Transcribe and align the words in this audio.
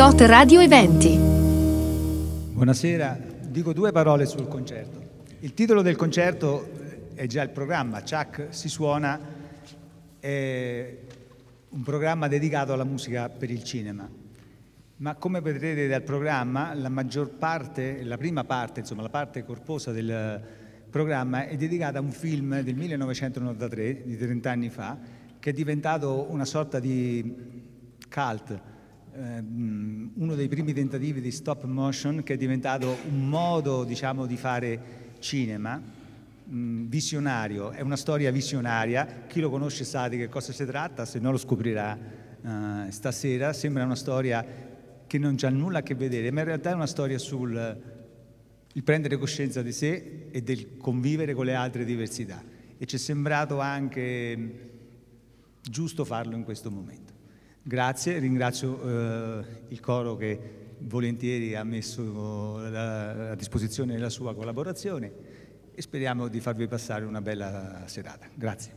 www.radio 0.00 0.60
eventi. 0.60 1.18
Buonasera, 1.18 3.18
dico 3.48 3.74
due 3.74 3.92
parole 3.92 4.24
sul 4.24 4.48
concerto. 4.48 4.98
Il 5.40 5.52
titolo 5.52 5.82
del 5.82 5.94
concerto 5.94 6.70
è 7.12 7.26
già 7.26 7.42
il 7.42 7.50
programma, 7.50 8.00
Chuck 8.00 8.46
si 8.48 8.70
suona, 8.70 9.20
è 10.18 10.96
un 11.68 11.82
programma 11.82 12.28
dedicato 12.28 12.72
alla 12.72 12.84
musica 12.84 13.28
per 13.28 13.50
il 13.50 13.62
cinema. 13.62 14.08
Ma 14.96 15.14
come 15.16 15.42
vedrete 15.42 15.86
dal 15.86 16.02
programma, 16.02 16.72
la 16.72 16.88
maggior 16.88 17.32
parte, 17.32 18.02
la 18.02 18.16
prima 18.16 18.44
parte, 18.44 18.80
insomma 18.80 19.02
la 19.02 19.10
parte 19.10 19.44
corposa 19.44 19.92
del 19.92 20.40
programma 20.88 21.46
è 21.46 21.56
dedicata 21.56 21.98
a 21.98 22.00
un 22.00 22.12
film 22.12 22.62
del 22.62 22.74
1993, 22.74 24.04
di 24.06 24.16
30 24.16 24.50
anni 24.50 24.70
fa, 24.70 24.96
che 25.38 25.50
è 25.50 25.52
diventato 25.52 26.26
una 26.30 26.46
sorta 26.46 26.80
di 26.80 27.36
cult, 28.08 28.60
ehm, 29.20 30.12
uno 30.14 30.34
dei 30.34 30.48
primi 30.48 30.72
tentativi 30.72 31.20
di 31.20 31.30
stop 31.30 31.64
motion 31.64 32.22
che 32.22 32.34
è 32.34 32.36
diventato 32.36 32.96
un 33.08 33.28
modo 33.28 33.84
diciamo, 33.84 34.26
di 34.26 34.36
fare 34.36 34.80
cinema 35.18 35.98
visionario, 36.52 37.70
è 37.70 37.80
una 37.80 37.96
storia 37.96 38.32
visionaria, 38.32 39.24
chi 39.28 39.40
lo 39.40 39.50
conosce 39.50 39.84
sa 39.84 40.08
di 40.08 40.16
che 40.16 40.28
cosa 40.28 40.52
si 40.52 40.64
tratta, 40.64 41.04
se 41.04 41.20
no 41.20 41.30
lo 41.30 41.36
scoprirà 41.36 41.96
uh, 42.40 42.90
stasera, 42.90 43.52
sembra 43.52 43.84
una 43.84 43.94
storia 43.94 44.44
che 45.06 45.18
non 45.18 45.36
ha 45.40 45.48
nulla 45.48 45.78
a 45.78 45.82
che 45.82 45.94
vedere, 45.94 46.32
ma 46.32 46.40
in 46.40 46.46
realtà 46.46 46.70
è 46.70 46.74
una 46.74 46.88
storia 46.88 47.18
sul 47.18 47.98
prendere 48.82 49.16
coscienza 49.16 49.62
di 49.62 49.72
sé 49.72 50.28
e 50.30 50.42
del 50.42 50.76
convivere 50.76 51.34
con 51.34 51.44
le 51.44 51.54
altre 51.54 51.84
diversità. 51.84 52.42
E 52.78 52.86
ci 52.86 52.96
è 52.96 52.98
sembrato 52.98 53.60
anche 53.60 54.70
giusto 55.62 56.04
farlo 56.04 56.34
in 56.34 56.44
questo 56.44 56.70
momento. 56.70 57.09
Grazie, 57.62 58.18
ringrazio 58.18 58.80
eh, 58.82 59.44
il 59.68 59.80
coro 59.80 60.16
che 60.16 60.58
volentieri 60.78 61.54
ha 61.54 61.62
messo 61.62 62.56
a 62.56 63.34
disposizione 63.34 63.98
la 63.98 64.08
sua 64.08 64.34
collaborazione 64.34 65.12
e 65.74 65.82
speriamo 65.82 66.28
di 66.28 66.40
farvi 66.40 66.66
passare 66.66 67.04
una 67.04 67.20
bella 67.20 67.82
serata. 67.86 68.28
Grazie. 68.34 68.72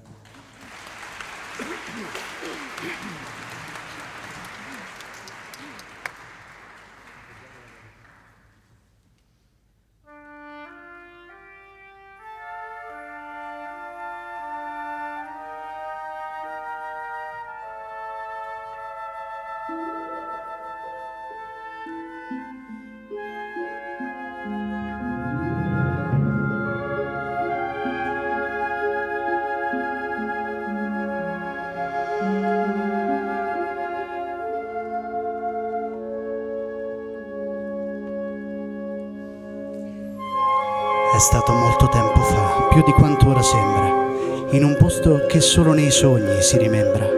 Che 45.33 45.41
solo 45.41 45.73
nei 45.73 45.89
sogni 45.89 46.43
si 46.43 46.59
rimembra. 46.59 47.09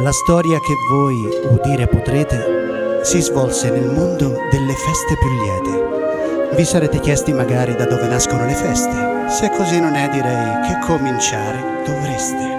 La 0.00 0.10
storia 0.10 0.58
che 0.58 0.74
voi 0.90 1.14
udire 1.50 1.86
potrete 1.86 3.04
si 3.04 3.20
svolse 3.20 3.70
nel 3.70 3.86
mondo 3.86 4.30
delle 4.50 4.72
feste 4.72 5.16
più 5.16 5.28
liete. 5.28 6.56
Vi 6.56 6.64
sarete 6.64 6.98
chiesti 6.98 7.32
magari 7.32 7.76
da 7.76 7.84
dove 7.84 8.08
nascono 8.08 8.44
le 8.44 8.54
feste. 8.54 9.28
Se 9.28 9.50
così 9.50 9.78
non 9.78 9.94
è, 9.94 10.08
direi 10.08 10.66
che 10.66 10.84
cominciare 10.84 11.84
dovreste. 11.86 12.57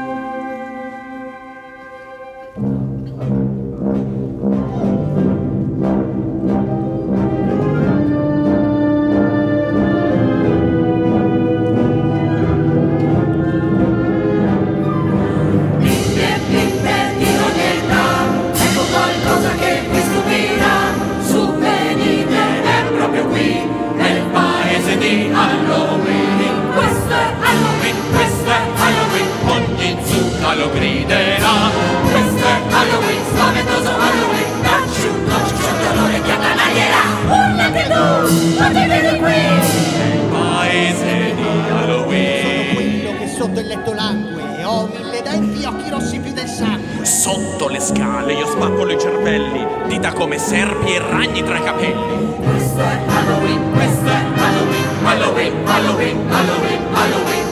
occhi 45.70 45.90
rossi 45.90 46.20
più 46.20 46.34
del 46.34 46.48
sangue. 46.48 47.06
Sotto 47.06 47.68
le 47.68 47.80
scale 47.80 48.34
io 48.34 48.48
spaccolo 48.48 48.92
i 48.92 49.00
cervelli, 49.00 49.66
dita 49.88 50.12
come 50.14 50.38
serpi 50.38 50.94
e 50.94 51.00
ragni 51.00 51.44
tra 51.44 51.58
i 51.58 51.64
capelli. 51.64 52.36
Questo 52.44 52.82
è 52.82 53.00
Halloween, 53.08 53.72
questo 53.72 54.08
è 54.08 54.22
Halloween, 54.36 54.86
Halloween, 55.04 55.54
Halloween, 55.66 56.32
Halloween, 56.32 56.82
Halloween. 56.94 57.48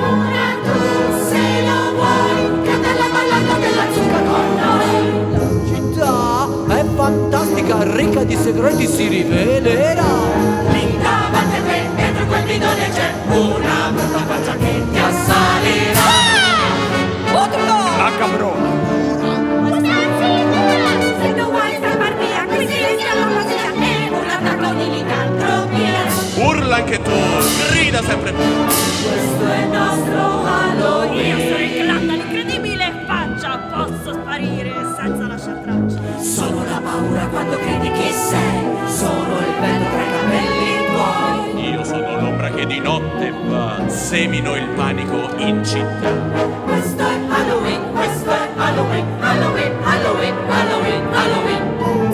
Ora 0.00 0.48
tu 0.64 0.78
se 1.28 1.44
lo 1.66 1.78
vuoi, 1.94 2.62
canta 2.64 2.92
la 2.98 3.08
ballata 3.12 3.54
della 3.58 3.86
con 4.28 4.46
noi. 4.56 4.92
La 5.36 5.48
città 5.68 6.76
è 6.76 6.84
fantastica, 6.96 7.94
ricca 7.94 8.24
di 8.24 8.36
segreti, 8.36 8.86
si 8.86 9.08
rivelerà. 9.08 10.02
Lì 10.70 10.98
davanti 11.02 11.56
a 11.56 11.62
te, 11.66 11.88
dentro 11.94 12.24
quel 12.26 12.44
bidone 12.44 12.88
c'è 12.90 13.12
una 13.28 13.90
brutta 13.92 14.18
faccia 14.26 14.56
che 14.56 14.82
ti 14.90 14.99
tu, 27.02 27.10
grida 27.70 28.02
sempre 28.02 28.32
tu. 28.32 28.36
Questo 28.36 29.46
è 29.46 29.62
il 29.62 29.68
nostro 29.68 30.44
Halloween. 30.44 31.26
Io 31.26 31.38
sono 31.38 31.58
il 31.58 31.62
inclinata 31.62 32.12
all'incredibile 32.12 33.04
faccia, 33.06 33.58
posso 33.58 34.12
sparire 34.12 34.72
senza 34.96 35.26
lasciar 35.26 35.58
traccia. 35.62 36.22
Sono 36.22 36.64
la 36.64 36.80
paura 36.82 37.26
quando 37.26 37.56
credi 37.56 37.90
chi 37.92 38.10
sei, 38.10 38.88
sono 38.88 39.38
il 39.38 39.54
vento 39.60 39.90
tra 39.90 40.02
i 40.02 40.10
capelli 40.10 40.70
tuoi. 40.86 41.70
Io 41.70 41.84
sono 41.84 42.20
l'ombra 42.20 42.50
che 42.50 42.66
di 42.66 42.78
notte 42.78 43.32
va, 43.46 43.88
semino 43.88 44.56
il 44.56 44.68
panico 44.74 45.28
in 45.36 45.64
città. 45.64 46.12
Questo 46.64 47.02
è 47.02 47.18
Halloween, 47.28 47.92
questo 47.92 48.30
è 48.30 48.48
Halloween, 48.56 49.06
Halloween, 49.20 49.72
Halloween, 49.82 50.34
Halloween, 50.48 51.04
Halloween. 51.12 51.70
Halloween. 51.80 52.09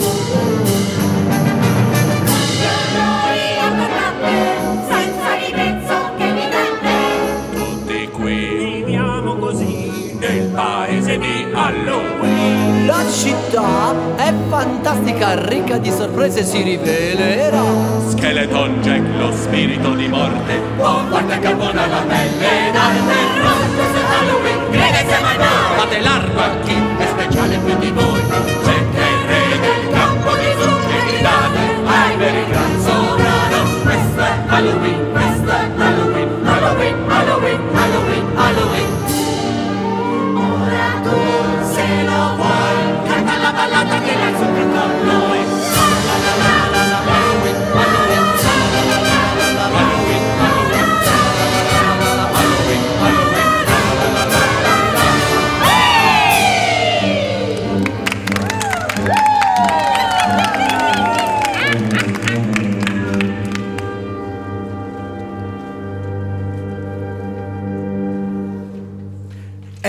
paese 11.07 11.17
di 11.17 11.47
Halloween. 11.53 12.85
La 12.85 13.03
città 13.09 13.93
è 14.17 14.33
fantastica, 14.49 15.45
ricca 15.47 15.77
di 15.77 15.89
sorprese 15.89 16.43
si 16.43 16.61
rivelerà. 16.61 17.63
Skeleton 18.09 18.81
Jack, 18.81 19.03
lo 19.17 19.31
spirito 19.31 19.93
di 19.93 20.07
morte, 20.07 20.59
Oh, 20.77 21.07
guarda 21.07 21.39
che 21.39 21.55
buona 21.55 21.85
la 21.87 22.01
pelle 22.07 22.71
d'arte. 22.71 23.15
Questo 23.75 23.97
è 23.97 24.03
Halloween, 24.19 24.69
crede 24.71 25.05
siamo 25.07 25.27
noi. 25.27 25.77
Fate 25.77 25.99
l'arma 26.01 26.49
chi 26.63 26.75
è 26.97 27.05
speciale 27.07 27.57
più 27.57 27.77
di 27.77 27.91
voi. 27.91 28.25
Halloween, 34.49 35.15
Halloween, 35.15 36.29
Halloween, 36.47 36.95
Halloween, 37.07 37.59
Halloween. 37.75 38.37
Halloween. 38.37 39.16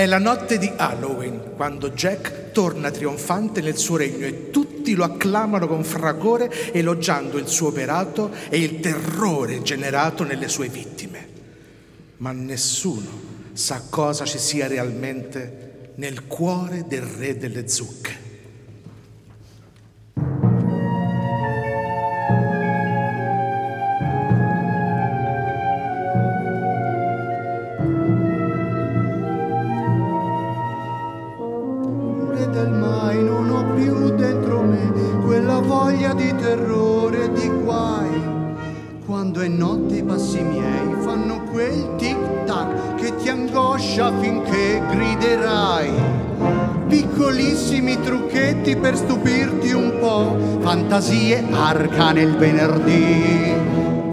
La 0.09 0.17
notte 0.17 0.57
di 0.57 0.69
Halloween 0.75 1.53
quando 1.55 1.91
Jack 1.91 2.38
torna 2.51 2.91
trionfante 2.91 3.61
nel 3.61 3.77
suo 3.77 3.97
regno 3.97 4.25
e 4.25 4.49
tutti 4.49 4.93
lo 4.93 5.03
acclamano 5.03 5.67
con 5.67 5.83
fragore, 5.83 6.71
elogiando 6.71 7.37
il 7.37 7.47
suo 7.47 7.67
operato 7.67 8.31
e 8.49 8.59
il 8.59 8.79
terrore 8.79 9.61
generato 9.61 10.23
nelle 10.23 10.47
sue 10.47 10.67
vittime. 10.67 11.27
Ma 12.17 12.31
nessuno 12.31 13.37
sa 13.53 13.83
cosa 13.89 14.25
ci 14.25 14.37
sia 14.37 14.67
realmente 14.67 15.91
nel 15.95 16.27
cuore 16.27 16.85
del 16.87 17.01
re 17.01 17.37
delle 17.37 17.67
zucche. 17.67 18.18
Finché 44.19 44.81
griderai. 44.89 45.91
Piccolissimi 46.87 47.99
trucchetti 48.01 48.75
per 48.75 48.95
stupirti 48.95 49.71
un 49.71 49.97
po', 49.99 50.59
fantasie 50.61 51.45
arcane 51.51 52.21
il 52.21 52.35
venerdì. 52.35 53.53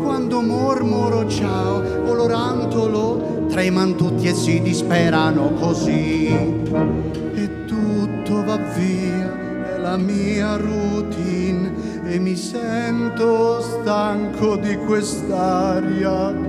Quando 0.02 0.42
mormoro 0.42 1.28
ciao 1.28 1.82
o 2.06 2.12
l'orantolo, 2.12 3.46
treman 3.48 3.96
tutti 3.96 4.28
e 4.28 4.34
si 4.34 4.60
disperano 4.60 5.52
così 5.52 6.28
e 6.28 7.64
tutto 7.64 8.44
va 8.44 8.56
via, 8.56 9.74
è 9.74 9.78
la 9.78 9.96
mia 9.96 10.56
routine 10.56 11.72
e 12.04 12.18
mi 12.18 12.36
sento 12.36 13.60
stanco 13.60 14.56
di 14.56 14.76
quest'aria 14.76 16.45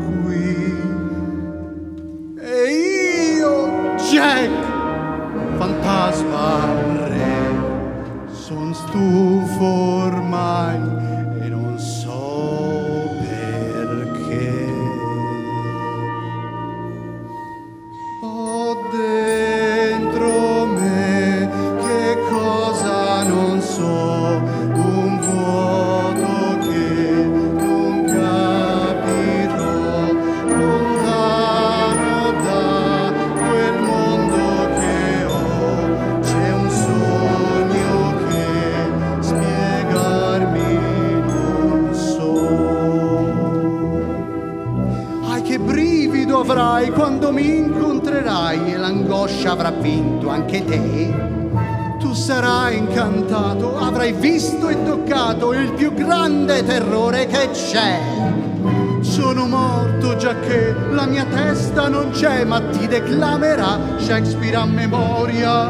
A 64.55 64.65
memoria. 64.65 65.65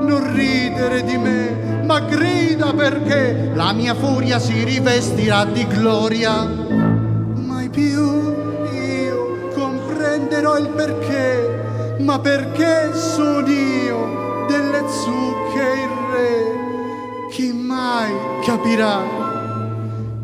Non 0.00 0.34
ridere 0.34 1.04
di 1.04 1.16
me, 1.16 1.82
ma 1.84 2.00
grida 2.00 2.72
perché 2.72 3.52
la 3.54 3.72
mia 3.72 3.94
furia 3.94 4.40
si 4.40 4.64
rivestirà 4.64 5.44
di 5.44 5.64
gloria. 5.66 6.42
Mai 6.42 7.68
più 7.68 8.34
io 8.72 9.50
comprenderò 9.54 10.58
il 10.58 10.68
perché, 10.68 11.96
ma 12.00 12.18
perché 12.18 12.90
sono 12.94 13.46
io 13.46 14.46
delle 14.48 14.82
zucche 14.88 15.62
il 15.62 15.90
re? 16.12 17.28
Chi 17.30 17.52
mai 17.52 18.12
capirà 18.44 19.00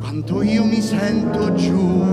quanto 0.01 0.43
io 0.43 0.65
mi 0.65 0.81
sento 0.81 1.55
giù? 1.55 2.04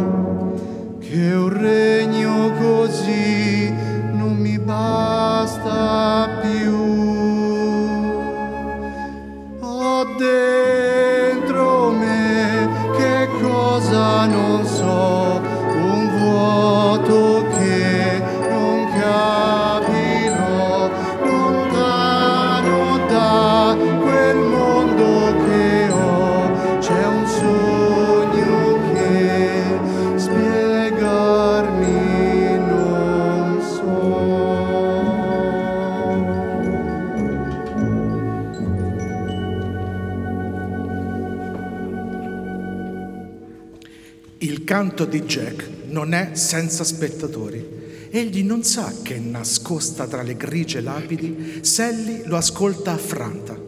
Canto 44.72 45.04
di 45.04 45.24
Jack 45.24 45.68
non 45.90 46.14
è 46.14 46.30
senza 46.32 46.86
spettatori. 46.86 48.08
Egli 48.10 48.42
non 48.42 48.64
sa 48.64 48.94
che 49.04 49.20
nascosta 49.20 50.08
tra 50.08 50.22
le 50.22 50.38
grigie 50.38 50.80
lapidi, 50.80 51.60
Sally 51.60 52.22
lo 52.24 52.38
ascolta 52.38 52.94
affranta, 52.94 53.60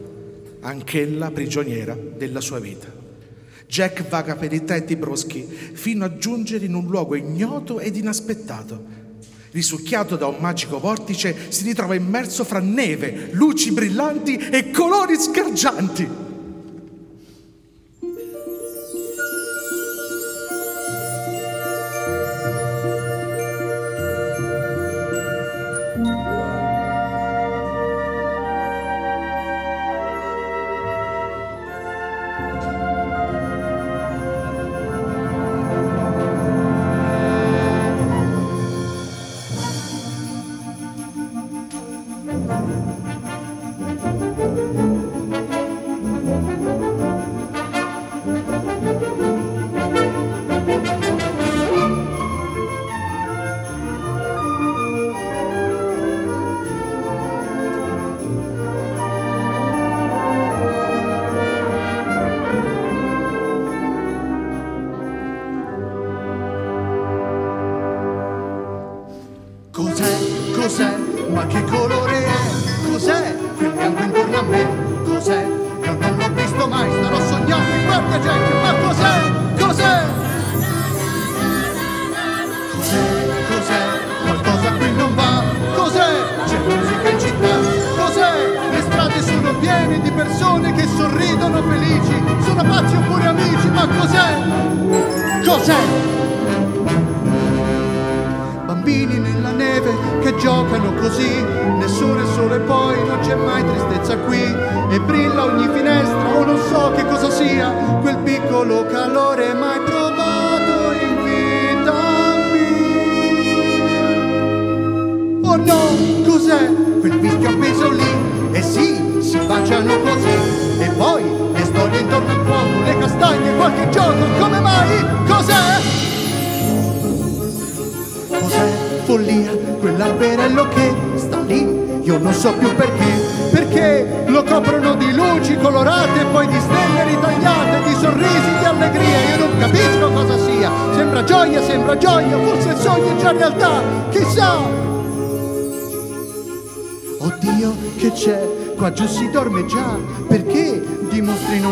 anch'ella 0.62 1.30
prigioniera 1.32 1.94
della 1.94 2.40
sua 2.40 2.60
vita. 2.60 2.88
Jack 3.68 4.08
vaga 4.08 4.38
per 4.38 4.54
i 4.54 4.64
tetti 4.64 4.96
broschi 4.96 5.46
fino 5.74 6.06
a 6.06 6.16
giungere 6.16 6.64
in 6.64 6.74
un 6.74 6.86
luogo 6.86 7.16
ignoto 7.16 7.82
ed 7.82 7.98
inaspettato. 7.98 8.82
Risucchiato 9.52 10.16
da 10.16 10.28
un 10.28 10.38
magico 10.40 10.80
vortice, 10.80 11.36
si 11.50 11.66
ritrova 11.66 11.96
immerso 11.96 12.46
fra 12.46 12.60
neve, 12.60 13.28
luci 13.34 13.74
brillanti 13.74 14.38
e 14.38 14.72
colori 14.72 15.18
sgargianti. 15.18 16.23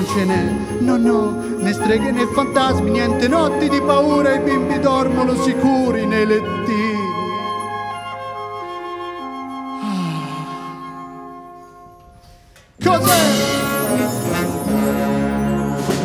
Non 0.02 0.06
ce 0.08 0.26
n'è? 0.26 0.80
No, 0.80 0.98
no, 0.98 1.32
né 1.58 1.74
streghe 1.74 2.12
né 2.12 2.26
fantasmi, 2.34 2.90
niente 2.90 3.28
notti 3.28 3.70
di 3.70 3.80
paura. 3.82 4.34
I 4.34 4.40
bimbi 4.40 4.80
dormono 4.80 5.36
sicuri 5.36 6.06
nei 6.08 6.26
lettini. 6.26 7.00
Ah. 9.84 10.20
Cos'è? 12.84 13.20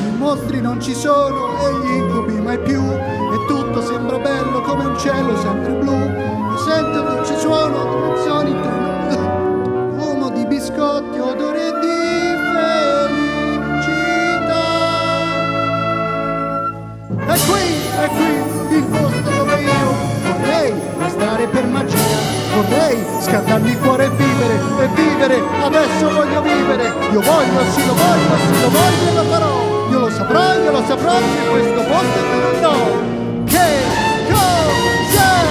I 0.08 0.16
mostri 0.18 0.60
non 0.60 0.80
ci 0.80 0.94
sono 0.94 1.58
e 1.58 1.72
gli 1.80 1.94
incubi 1.96 2.34
mai 2.34 2.58
più. 2.58 2.82
E 2.82 3.44
tutto 3.46 3.82
sembra 3.82 4.18
bello 4.18 4.60
come 4.60 4.84
un 4.84 4.98
cielo 4.98 5.36
sempre 5.38 5.72
blu. 5.72 6.05
Scaldarmi 23.26 23.70
il 23.70 23.78
cuore 23.80 24.04
e 24.04 24.10
vivere, 24.10 24.54
e 24.84 24.88
vivere, 24.94 25.42
adesso 25.60 26.08
voglio 26.10 26.42
vivere. 26.42 26.84
Io 27.10 27.20
voglio, 27.20 27.64
sì 27.72 27.84
lo 27.84 27.94
voglio, 27.94 28.36
sì 28.38 28.60
lo 28.60 28.70
voglio 28.70 29.08
e 29.08 29.14
lo 29.14 29.24
farò. 29.24 29.90
Io 29.90 29.98
lo 29.98 30.10
saprò, 30.10 30.54
io 30.54 30.70
lo 30.70 30.84
saprò 30.86 31.18
se 31.18 31.48
questo 31.50 31.82
posto 31.82 32.20
te 32.30 32.40
lo 32.40 32.52
do. 32.60 33.44
Che 33.44 33.82
cos'è? 34.30 35.44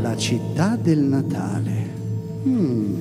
La 0.00 0.16
città 0.16 0.76
del 0.80 0.98
Natale. 1.00 1.92
Hmm. 2.44 2.94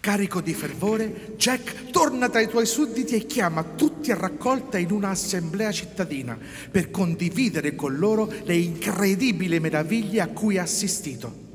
Carico 0.00 0.42
di 0.42 0.52
fervore, 0.52 1.32
Jack 1.38 1.77
torna 1.98 2.28
tra 2.28 2.40
i 2.40 2.46
tuoi 2.46 2.64
sudditi 2.64 3.16
e 3.16 3.26
chiama 3.26 3.64
tutti 3.74 4.12
a 4.12 4.16
raccolta 4.16 4.78
in 4.78 4.92
una 4.92 5.08
assemblea 5.08 5.72
cittadina 5.72 6.38
per 6.70 6.92
condividere 6.92 7.74
con 7.74 7.96
loro 7.96 8.32
le 8.44 8.54
incredibili 8.54 9.58
meraviglie 9.58 10.20
a 10.20 10.28
cui 10.28 10.58
ha 10.58 10.62
assistito. 10.62 11.46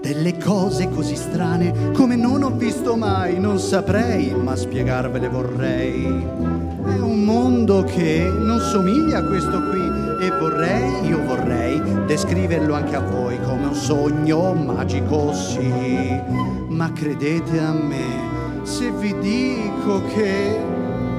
Delle 0.00 0.38
cose 0.38 0.88
così 0.88 1.16
strane 1.16 1.92
come 1.92 2.16
non 2.16 2.42
ho 2.42 2.56
visto 2.56 2.96
mai, 2.96 3.38
non 3.38 3.58
saprei, 3.58 4.34
ma 4.34 4.56
spiegarvele 4.56 5.28
vorrei. 5.28 6.02
È 6.02 6.98
un 6.98 7.24
mondo 7.24 7.84
che 7.84 8.22
non 8.22 8.58
somiglia 8.58 9.18
a 9.18 9.26
questo 9.26 9.68
qui 9.68 9.99
e 10.20 10.30
vorrei, 10.30 11.06
io 11.06 11.24
vorrei 11.24 11.80
descriverlo 12.04 12.74
anche 12.74 12.94
a 12.94 13.00
voi 13.00 13.40
come 13.40 13.68
un 13.68 13.74
sogno 13.74 14.52
magico, 14.52 15.32
sì. 15.32 16.20
Ma 16.68 16.92
credete 16.92 17.58
a 17.58 17.72
me, 17.72 18.62
se 18.62 18.90
vi 18.90 19.16
dico 19.18 20.02
che 20.12 20.58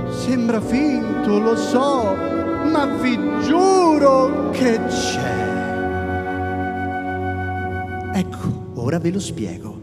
sembra 0.09 0.61
finto, 0.61 1.39
lo 1.39 1.55
so, 1.55 2.15
ma 2.71 2.85
vi 3.01 3.17
giuro 3.41 4.51
che 4.51 4.79
c'è. 4.85 5.49
Ecco, 8.13 8.73
ora 8.75 8.99
ve 8.99 9.11
lo 9.11 9.19
spiego. 9.19 9.79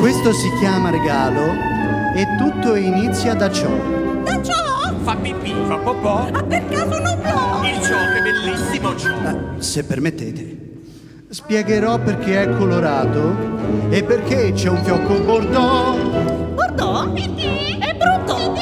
Questo 0.00 0.32
si 0.32 0.48
chiama 0.58 0.88
regalo 0.88 1.79
e 2.20 2.36
tutto 2.36 2.74
inizia 2.74 3.32
da 3.32 3.50
ciò. 3.50 3.70
Da 4.24 4.42
ciò? 4.42 4.92
Fa 5.02 5.16
pipì, 5.16 5.54
fa 5.66 5.76
popò. 5.76 6.28
Ha 6.30 6.42
per 6.42 6.68
caso 6.68 6.98
un 6.98 7.06
oblò? 7.06 7.64
Il 7.64 7.80
ciò, 7.80 7.96
che 8.12 8.20
bellissimo 8.20 8.94
ciò. 8.96 9.08
Eh, 9.08 9.62
se 9.62 9.84
permettete. 9.84 10.58
Spiegherò 11.30 11.98
perché 11.98 12.42
è 12.42 12.56
colorato 12.56 13.34
e 13.88 14.04
perché 14.04 14.52
c'è 14.52 14.68
un 14.68 14.82
fiocco 14.84 15.18
bordeaux. 15.20 15.98
Bordeaux? 16.54 17.14
È 17.14 17.96
brutto! 17.96 18.54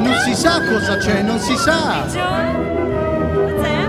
Non 0.00 0.14
si 0.24 0.34
sa 0.34 0.60
cosa 0.68 0.98
c'è, 0.98 1.22
non 1.22 1.38
si 1.38 1.56
sa. 1.56 2.02
Cos'è? 2.02 3.86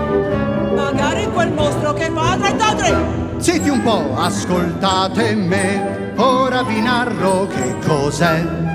Magari 0.74 1.26
quel 1.30 1.52
mostro 1.52 1.92
che 1.92 2.10
fa 2.10 2.38
33! 2.40 2.96
Zitti 3.36 3.68
un 3.68 3.82
po', 3.82 4.16
ascoltate 4.16 5.34
me, 5.34 6.12
ora 6.16 6.62
vi 6.62 6.80
narro 6.80 7.46
che 7.48 7.74
cos'è. 7.84 8.67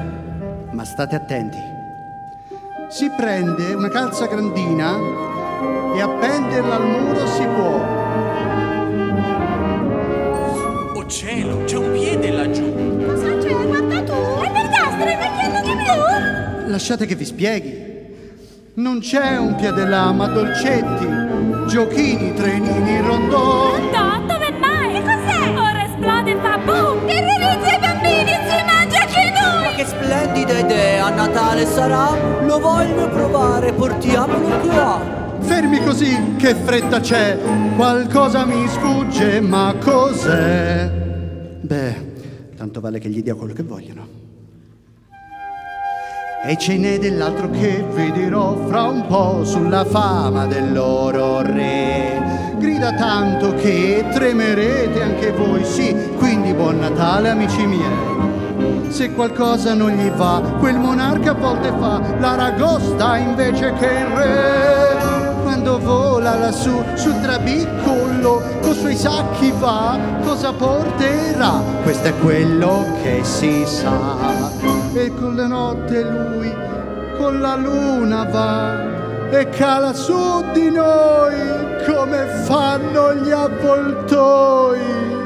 Ma 0.83 0.89
state 0.89 1.15
attenti. 1.15 1.57
Si 2.89 3.09
prende 3.09 3.73
una 3.73 3.87
calza 3.87 4.25
grandina 4.25 4.97
e 5.95 6.01
appenderla 6.01 6.75
al 6.75 6.85
muro 6.85 7.25
si 7.25 7.45
può. 7.45 7.81
Oh 10.93 11.07
cielo, 11.07 11.63
c'è 11.63 11.77
un 11.77 11.89
piede 11.93 12.31
laggiù. 12.31 13.05
Cosa 13.05 13.37
c'è? 13.37 13.65
Guarda 13.65 14.03
tu! 14.03 14.11
È 14.11 14.51
verdastro, 14.51 15.05
è 15.05 15.17
vecchietto 15.17 15.61
di 15.67 15.73
blu! 15.73 16.67
Lasciate 16.67 17.05
che 17.05 17.15
vi 17.15 17.25
spieghi. 17.25 17.91
Non 18.73 18.99
c'è 18.99 19.37
un 19.37 19.55
piede 19.55 19.85
là, 19.85 20.11
ma 20.11 20.27
dolcetti, 20.27 21.07
giochini, 21.65 22.33
trenini, 22.33 22.99
rondò. 22.99 23.92
Natale 31.63 31.65
sarà? 31.65 32.41
Lo 32.45 32.59
voglio 32.59 33.09
provare, 33.09 33.73
portiamolo 33.73 34.59
qua! 34.59 35.21
Fermi 35.39 35.83
così, 35.83 36.35
che 36.37 36.55
fretta 36.55 36.99
c'è, 36.99 37.37
qualcosa 37.75 38.45
mi 38.45 38.67
sfugge, 38.67 39.41
ma 39.41 39.73
cos'è? 39.79 40.89
Beh, 41.61 42.11
tanto 42.55 42.79
vale 42.79 42.99
che 42.99 43.09
gli 43.09 43.21
dia 43.21 43.35
quello 43.35 43.53
che 43.53 43.63
vogliono. 43.63 44.21
E 46.45 46.57
ce 46.57 46.77
n'è 46.77 46.99
dell'altro 46.99 47.49
che 47.49 47.85
vi 47.93 48.11
dirò 48.11 48.55
fra 48.67 48.83
un 48.83 49.05
po' 49.07 49.45
sulla 49.45 49.85
fama 49.85 50.45
del 50.45 50.73
loro 50.73 51.41
re. 51.41 52.51
Grida 52.57 52.93
tanto 52.93 53.53
che 53.55 54.05
tremerete 54.11 55.01
anche 55.01 55.31
voi, 55.31 55.63
sì, 55.63 55.95
quindi 56.17 56.53
buon 56.53 56.79
Natale 56.79 57.29
amici 57.29 57.65
miei. 57.65 58.12
Se 58.93 59.11
qualcosa 59.11 59.73
non 59.73 59.89
gli 59.89 60.07
va, 60.11 60.39
quel 60.59 60.77
monarca 60.77 61.31
a 61.31 61.33
volte 61.33 61.73
fa 61.79 61.99
l'aragosta 62.19 63.17
invece 63.17 63.73
che 63.73 63.87
il 63.87 64.05
re. 64.05 65.41
Quando 65.41 65.79
vola 65.79 66.37
lassù 66.37 66.79
sul 66.93 67.19
trabiccolo, 67.19 68.43
con 68.61 68.75
suoi 68.75 68.95
sacchi 68.95 69.51
va, 69.57 69.97
cosa 70.23 70.53
porterà? 70.53 71.59
Questo 71.81 72.09
è 72.09 72.13
quello 72.19 72.85
che 73.01 73.23
si 73.23 73.65
sa. 73.65 74.51
E 74.93 75.11
con 75.15 75.33
le 75.33 75.47
notte 75.47 76.03
lui 76.03 76.55
con 77.17 77.39
la 77.41 77.55
luna 77.55 78.25
va 78.25 79.29
e 79.31 79.49
cala 79.49 79.93
su 79.93 80.43
di 80.53 80.69
noi 80.69 81.81
come 81.83 82.27
fanno 82.45 83.15
gli 83.15 83.31
avvoltoi. 83.31 85.22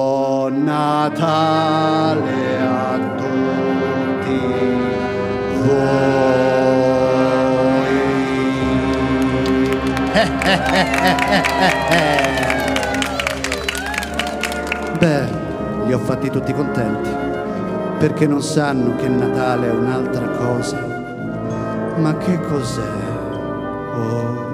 Buon 0.00 0.64
Natale 0.64 2.32
a 2.58 2.96
tutti 3.18 4.40
voi. 5.60 6.00
Beh, 14.98 15.28
li 15.84 15.92
ho 15.92 15.98
fatti 15.98 16.30
tutti 16.30 16.54
contenti, 16.54 17.10
perché 17.98 18.26
non 18.26 18.40
sanno 18.40 18.96
che 18.96 19.06
Natale 19.06 19.68
è 19.68 19.70
un'altra 19.70 20.26
cosa. 20.30 20.78
Ma 21.96 22.16
che 22.16 22.40
cos'è? 22.40 22.88
Oh. 23.92 24.48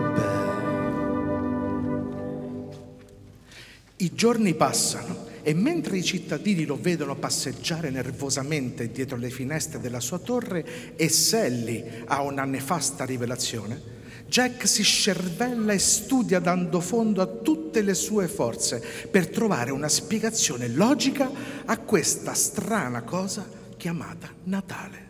I 3.99 4.12
giorni 4.12 4.53
passano 4.53 5.25
e 5.49 5.55
mentre 5.55 5.97
i 5.97 6.03
cittadini 6.03 6.65
lo 6.65 6.76
vedono 6.76 7.15
passeggiare 7.15 7.88
nervosamente 7.91 8.91
dietro 8.91 9.17
le 9.17 9.31
finestre 9.31 9.79
della 9.79 10.00
sua 10.00 10.19
torre 10.19 10.97
e 10.97 11.09
Sally 11.09 12.03
ha 12.07 12.21
una 12.23 12.43
nefasta 12.43 13.05
rivelazione, 13.05 13.81
Jack 14.26 14.67
si 14.67 14.83
scervella 14.83 15.73
e 15.73 15.79
studia 15.79 16.41
dando 16.41 16.81
fondo 16.81 17.23
a 17.23 17.26
tutte 17.26 17.83
le 17.83 17.95
sue 17.95 18.26
forze 18.26 18.83
per 19.09 19.29
trovare 19.29 19.71
una 19.71 19.88
spiegazione 19.88 20.67
logica 20.67 21.31
a 21.65 21.79
questa 21.79 22.35
strana 22.35 23.03
cosa 23.03 23.49
chiamata 23.76 24.29
Natale. 24.43 25.05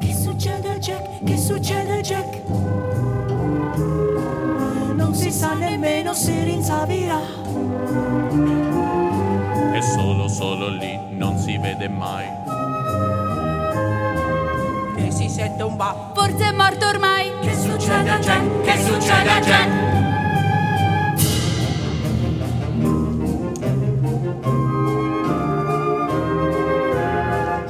Che 0.00 0.14
succede 0.20 0.78
Jack? 0.80 1.24
Che 1.24 1.38
succede 1.38 2.00
Jack? 2.00 3.23
Non 3.76 5.14
si 5.14 5.32
sa 5.32 5.54
nemmeno 5.54 6.12
se 6.14 6.44
rinsavirà. 6.44 7.18
È 9.72 9.80
solo, 9.80 10.28
solo 10.28 10.68
lì, 10.68 10.96
non 11.10 11.36
si 11.38 11.58
vede 11.58 11.88
mai. 11.88 12.26
E 14.96 15.10
si 15.10 15.28
sente 15.28 15.62
un 15.64 15.74
ba. 15.76 16.12
Forse 16.14 16.44
è 16.44 16.52
morto 16.52 16.86
ormai. 16.86 17.32
Che 17.40 17.54
succede 17.54 18.10
a 18.10 18.18
Jack? 18.20 18.60
Che 18.62 18.78
succede 18.80 19.30
a 19.30 19.40
Jack? 19.40 19.92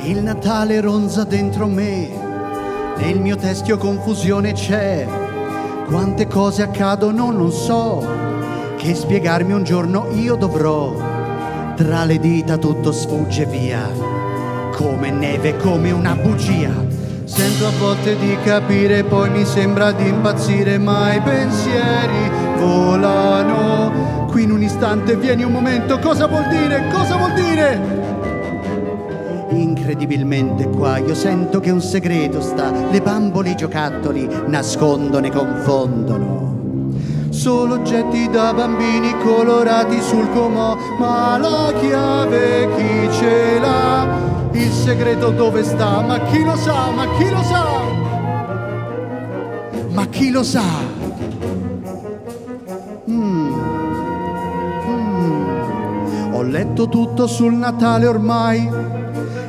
Il 0.02 0.22
Natale 0.22 0.80
ronza 0.80 1.24
dentro 1.24 1.66
me, 1.66 2.10
nel 2.98 3.18
mio 3.20 3.36
teschio 3.36 3.78
confusione 3.78 4.52
c'è. 4.52 5.23
Quante 5.86 6.26
cose 6.26 6.62
accadono 6.62 7.30
non 7.30 7.52
so, 7.52 8.06
che 8.76 8.94
spiegarmi 8.94 9.52
un 9.52 9.64
giorno 9.64 10.08
io 10.12 10.34
dovrò. 10.34 10.96
Tra 11.76 12.04
le 12.04 12.18
dita 12.18 12.56
tutto 12.56 12.90
sfugge 12.90 13.44
via, 13.44 13.90
come 14.74 15.10
neve, 15.10 15.56
come 15.58 15.90
una 15.90 16.14
bugia. 16.14 16.70
Sento 17.24 17.66
a 17.66 17.70
volte 17.78 18.16
di 18.16 18.36
capire, 18.44 19.04
poi 19.04 19.28
mi 19.28 19.44
sembra 19.44 19.92
di 19.92 20.08
impazzire, 20.08 20.78
ma 20.78 21.12
i 21.12 21.20
pensieri 21.20 22.30
volano. 22.58 24.26
Qui 24.30 24.42
in 24.42 24.52
un 24.52 24.62
istante 24.62 25.16
vieni 25.16 25.44
un 25.44 25.52
momento, 25.52 25.98
cosa 25.98 26.26
vuol 26.26 26.46
dire? 26.48 26.88
Cosa 26.92 27.16
vuol 27.16 27.34
dire? 27.34 27.93
Incredibilmente 29.54 30.68
qua 30.68 30.98
io 30.98 31.14
sento 31.14 31.60
che 31.60 31.70
un 31.70 31.80
segreto 31.80 32.40
sta, 32.40 32.72
le 32.90 33.00
bambole 33.00 33.50
i 33.50 33.56
giocattoli 33.56 34.28
nascondono 34.46 35.26
e 35.26 35.30
confondono. 35.30 36.42
Solo 37.30 37.74
oggetti 37.74 38.28
da 38.30 38.52
bambini 38.54 39.12
colorati 39.18 40.00
sul 40.00 40.28
comò, 40.32 40.76
ma 40.98 41.36
la 41.36 41.72
chiave 41.78 42.68
chi 42.76 43.12
ce 43.12 43.58
l'ha? 43.58 44.06
Il 44.52 44.70
segreto 44.70 45.30
dove 45.30 45.62
sta? 45.64 46.00
Ma 46.00 46.18
chi 46.20 46.44
lo 46.44 46.56
sa? 46.56 46.90
Ma 46.90 47.06
chi 47.16 47.28
lo 47.30 47.42
sa? 47.42 47.64
Ma 49.90 50.06
chi 50.06 50.30
lo 50.30 50.42
sa? 50.42 50.62
Mm. 53.10 53.52
Mm. 54.88 56.34
Ho 56.34 56.42
letto 56.42 56.88
tutto 56.88 57.26
sul 57.26 57.54
Natale 57.54 58.06
ormai. 58.06 59.03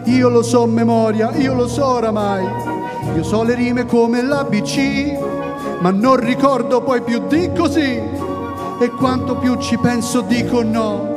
Io 0.06 0.30
lo 0.30 0.44
so 0.44 0.64
a 0.64 0.68
memoria, 0.68 1.32
io 1.36 1.54
lo 1.54 1.68
so 1.68 1.86
oramai. 1.86 2.46
Io 3.16 3.24
so 3.24 3.44
le 3.44 3.56
rime 3.56 3.86
come 3.86 4.22
l'ABC, 4.22 5.18
ma 5.80 5.90
non 5.90 6.18
ricordo 6.18 6.82
poi 6.82 7.02
più 7.02 7.26
di 7.28 7.50
così. 7.56 8.00
E 8.80 8.90
quanto 8.98 9.36
più 9.38 9.56
ci 9.58 9.78
penso 9.78 10.22
dico 10.22 10.62
no. 10.62 11.14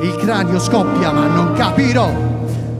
Il 0.00 0.16
cranio 0.16 0.58
scoppia, 0.58 1.12
ma 1.12 1.26
non 1.26 1.52
capirò. 1.54 2.10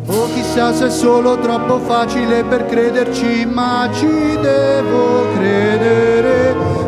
O 0.09 0.27
chissà 0.35 0.73
se 0.73 0.87
è 0.87 0.91
solo 0.91 1.39
troppo 1.39 1.79
facile 1.79 2.45
per 2.45 2.67
crederci, 2.67 3.47
ma 3.47 3.89
ci 3.93 4.39
devo 4.41 5.33
credere. 5.37 6.46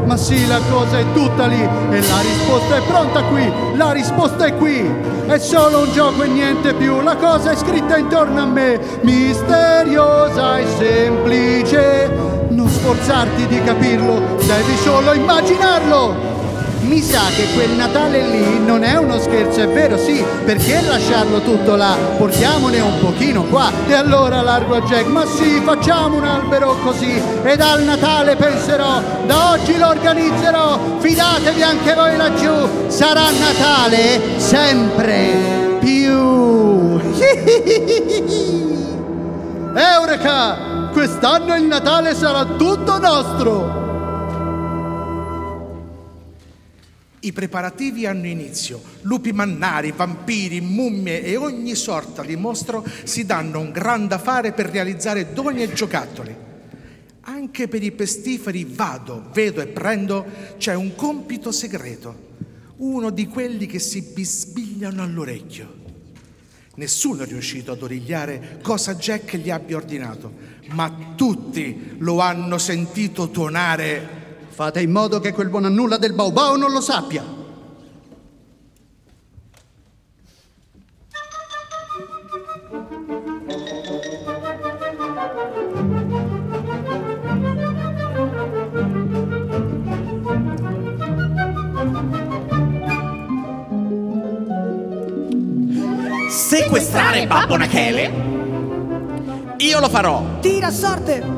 Ma 0.09 0.16
sì, 0.16 0.47
la 0.47 0.59
cosa 0.71 1.01
è 1.01 1.05
tutta 1.12 1.44
lì 1.44 1.61
e 1.61 2.01
la 2.01 2.21
risposta 2.21 2.77
è 2.77 2.81
pronta 2.81 3.23
qui, 3.25 3.53
la 3.75 3.92
risposta 3.92 4.47
è 4.47 4.57
qui. 4.57 4.90
È 5.27 5.37
solo 5.37 5.81
un 5.81 5.92
gioco 5.92 6.23
e 6.23 6.29
niente 6.29 6.73
più, 6.73 7.03
la 7.03 7.14
cosa 7.16 7.51
è 7.51 7.57
scritta 7.57 7.99
intorno 7.99 8.40
a 8.40 8.47
me, 8.47 8.81
misteriosa 9.03 10.61
e 10.61 10.66
semplice. 10.79 12.11
Non 12.49 12.71
sforzarti 12.71 13.49
di 13.49 13.62
capirlo, 13.62 14.38
devi 14.47 14.77
solo 14.83 15.12
immaginarlo. 15.12 16.38
Mi 16.80 17.02
sa 17.02 17.22
che 17.34 17.46
quel 17.54 17.70
Natale 17.70 18.22
lì 18.28 18.64
non 18.64 18.84
è 18.84 18.96
uno 18.96 19.18
scherzo, 19.18 19.60
è 19.60 19.68
vero 19.68 19.98
sì, 19.98 20.24
perché 20.44 20.80
lasciarlo 20.80 21.40
tutto 21.40 21.74
là? 21.74 21.96
Portiamone 22.16 22.78
un 22.80 23.00
pochino 23.00 23.42
qua. 23.44 23.70
E 23.86 23.94
allora 23.94 24.42
largo 24.42 24.76
a 24.76 24.80
Jack, 24.82 25.06
ma 25.06 25.26
sì, 25.26 25.60
facciamo 25.64 26.16
un 26.16 26.24
albero 26.24 26.76
così 26.82 27.20
e 27.42 27.56
dal 27.56 27.82
Natale 27.82 28.36
penserò, 28.36 29.00
da 29.26 29.50
oggi 29.50 29.76
lo 29.76 29.88
organizzerò, 29.88 30.78
fidatevi 30.98 31.62
anche 31.62 31.94
voi 31.94 32.16
laggiù, 32.16 32.88
sarà 32.88 33.30
Natale 33.30 34.38
sempre 34.38 35.78
più. 35.80 37.00
Eureka! 39.74 40.66
Quest'anno 40.92 41.54
il 41.54 41.64
Natale 41.64 42.14
sarà 42.14 42.44
tutto 42.44 42.98
nostro! 42.98 43.77
I 47.20 47.33
preparativi 47.33 48.07
hanno 48.07 48.26
inizio. 48.26 48.81
Lupi 49.02 49.33
mannari, 49.33 49.92
vampiri, 49.92 50.61
mummie 50.61 51.22
e 51.22 51.37
ogni 51.37 51.74
sorta 51.74 52.22
di 52.22 52.37
mostro 52.37 52.85
si 53.02 53.26
danno 53.26 53.61
un 53.61 53.72
gran 53.72 54.07
da 54.07 54.18
fare 54.18 54.52
per 54.52 54.66
realizzare 54.66 55.33
doni 55.33 55.62
e 55.62 55.72
giocattoli. 55.72 56.35
Anche 57.22 57.68
per 57.68 57.83
i 57.83 57.92
pestiferi 57.92 58.64
vado, 58.64 59.28
vedo 59.33 59.61
e 59.61 59.66
prendo 59.66 60.24
c'è 60.57 60.74
un 60.74 60.94
compito 60.94 61.50
segreto, 61.50 62.26
uno 62.76 63.11
di 63.11 63.26
quelli 63.26 63.66
che 63.66 63.78
si 63.81 64.00
bisbigliano 64.00 65.02
all'orecchio. 65.02 65.74
Nessuno 66.76 67.24
è 67.24 67.26
riuscito 67.26 67.72
ad 67.72 67.83
origliare 67.83 68.61
cosa 68.62 68.94
Jack 68.94 69.37
gli 69.37 69.50
abbia 69.50 69.76
ordinato, 69.76 70.33
ma 70.68 71.12
tutti 71.16 71.96
lo 71.98 72.20
hanno 72.20 72.57
sentito 72.57 73.31
tuonare 73.31 74.17
Fate 74.59 74.81
in 74.81 74.90
modo 74.90 75.21
che 75.21 75.33
quel 75.33 75.51
buon 75.51 75.66
a 75.66 75.68
nulla 75.68 75.99
del 75.99 76.14
Baobao 76.14 76.57
non 76.57 76.73
lo 76.73 76.81
sappia. 76.81 77.23
Sequestrare 96.29 97.29
Babbo 97.29 97.57
Nachele? 97.57 98.12
Io 99.59 99.79
lo 99.79 99.88
farò! 99.88 100.40
Tira 100.40 100.66
a 100.66 101.38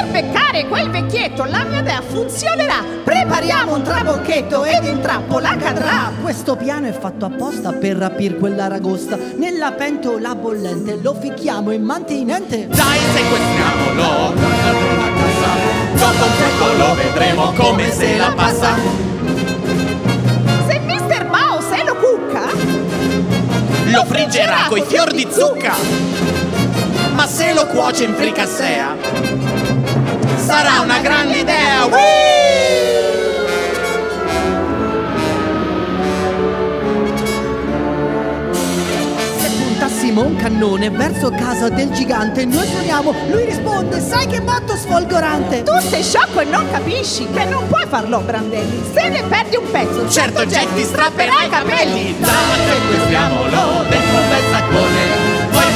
Per 0.51 0.63
beccare 0.63 0.67
quel 0.67 0.89
vecchietto 0.89 1.45
la 1.45 1.63
mia 1.63 1.79
idea 1.79 2.01
funzionerà. 2.01 2.83
Prepariamo 3.05 3.73
un 3.73 3.83
trabocchetto 3.83 4.65
ed 4.65 4.83
in 4.83 4.99
trappola 4.99 5.55
cadrà! 5.55 6.11
Questo 6.21 6.57
piano 6.57 6.87
è 6.87 6.91
fatto 6.91 7.23
apposta 7.25 7.71
per 7.71 7.95
rapir 7.95 8.37
quell'aragosta. 8.37 9.17
Nella 9.37 9.71
pentola 9.71 10.35
bollente 10.35 10.99
lo 11.01 11.13
ficchiamo 11.13 11.71
in 11.71 11.83
mantinente. 11.83 12.67
Dai, 12.67 12.99
sequestriamolo! 12.99 14.33
dopo 15.93 16.25
un 16.25 16.31
tempo 16.37 16.65
lo 16.77 16.95
vedremo 16.95 17.53
come 17.53 17.89
se 17.89 18.17
la 18.17 18.33
passa. 18.35 18.75
Se 20.67 20.79
Mr. 20.79 21.29
Mao 21.29 21.61
se 21.61 21.83
lo 21.85 21.95
cucca, 21.95 22.41
Lo 23.85 24.03
friggerà 24.05 24.65
coi 24.67 24.81
fior 24.81 25.13
di 25.13 25.25
zucca. 25.31 25.75
Ma 27.13 27.25
se 27.25 27.53
lo 27.53 27.67
cuoce 27.67 28.03
in 28.05 28.15
fricassea, 28.15 29.50
sarà 30.51 30.81
una 30.81 30.99
grande 30.99 31.37
idea. 31.37 31.87
Se 39.37 39.49
puntassimo 39.49 40.25
un 40.25 40.35
cannone 40.35 40.89
verso 40.89 41.29
casa 41.29 41.69
del 41.69 41.89
gigante, 41.91 42.43
noi 42.43 42.67
suoniamo, 42.67 43.13
lui 43.29 43.45
risponde, 43.45 44.01
sai 44.01 44.27
che 44.27 44.41
botto 44.41 44.75
sfolgorante. 44.75 45.63
tu 45.63 45.79
sei 45.79 46.03
sciocco 46.03 46.41
e 46.41 46.45
non 46.45 46.69
capisci 46.69 47.25
che 47.31 47.45
non 47.45 47.65
puoi 47.67 47.85
farlo, 47.87 48.19
Brandelli. 48.19 48.83
Se 48.93 49.07
ne 49.07 49.23
perdi 49.23 49.55
un 49.55 49.71
pezzo, 49.71 50.09
Certo 50.09 50.45
Jack 50.45 50.73
ti 50.73 50.83
strapperà 50.83 51.43
i 51.45 51.49
capelli 51.49 52.15
Dai 52.19 52.59
sequestriamolo 52.67 53.85
dentro 53.89 54.17
un 54.17 54.29
bel 54.29 54.43
saccone 54.51 55.10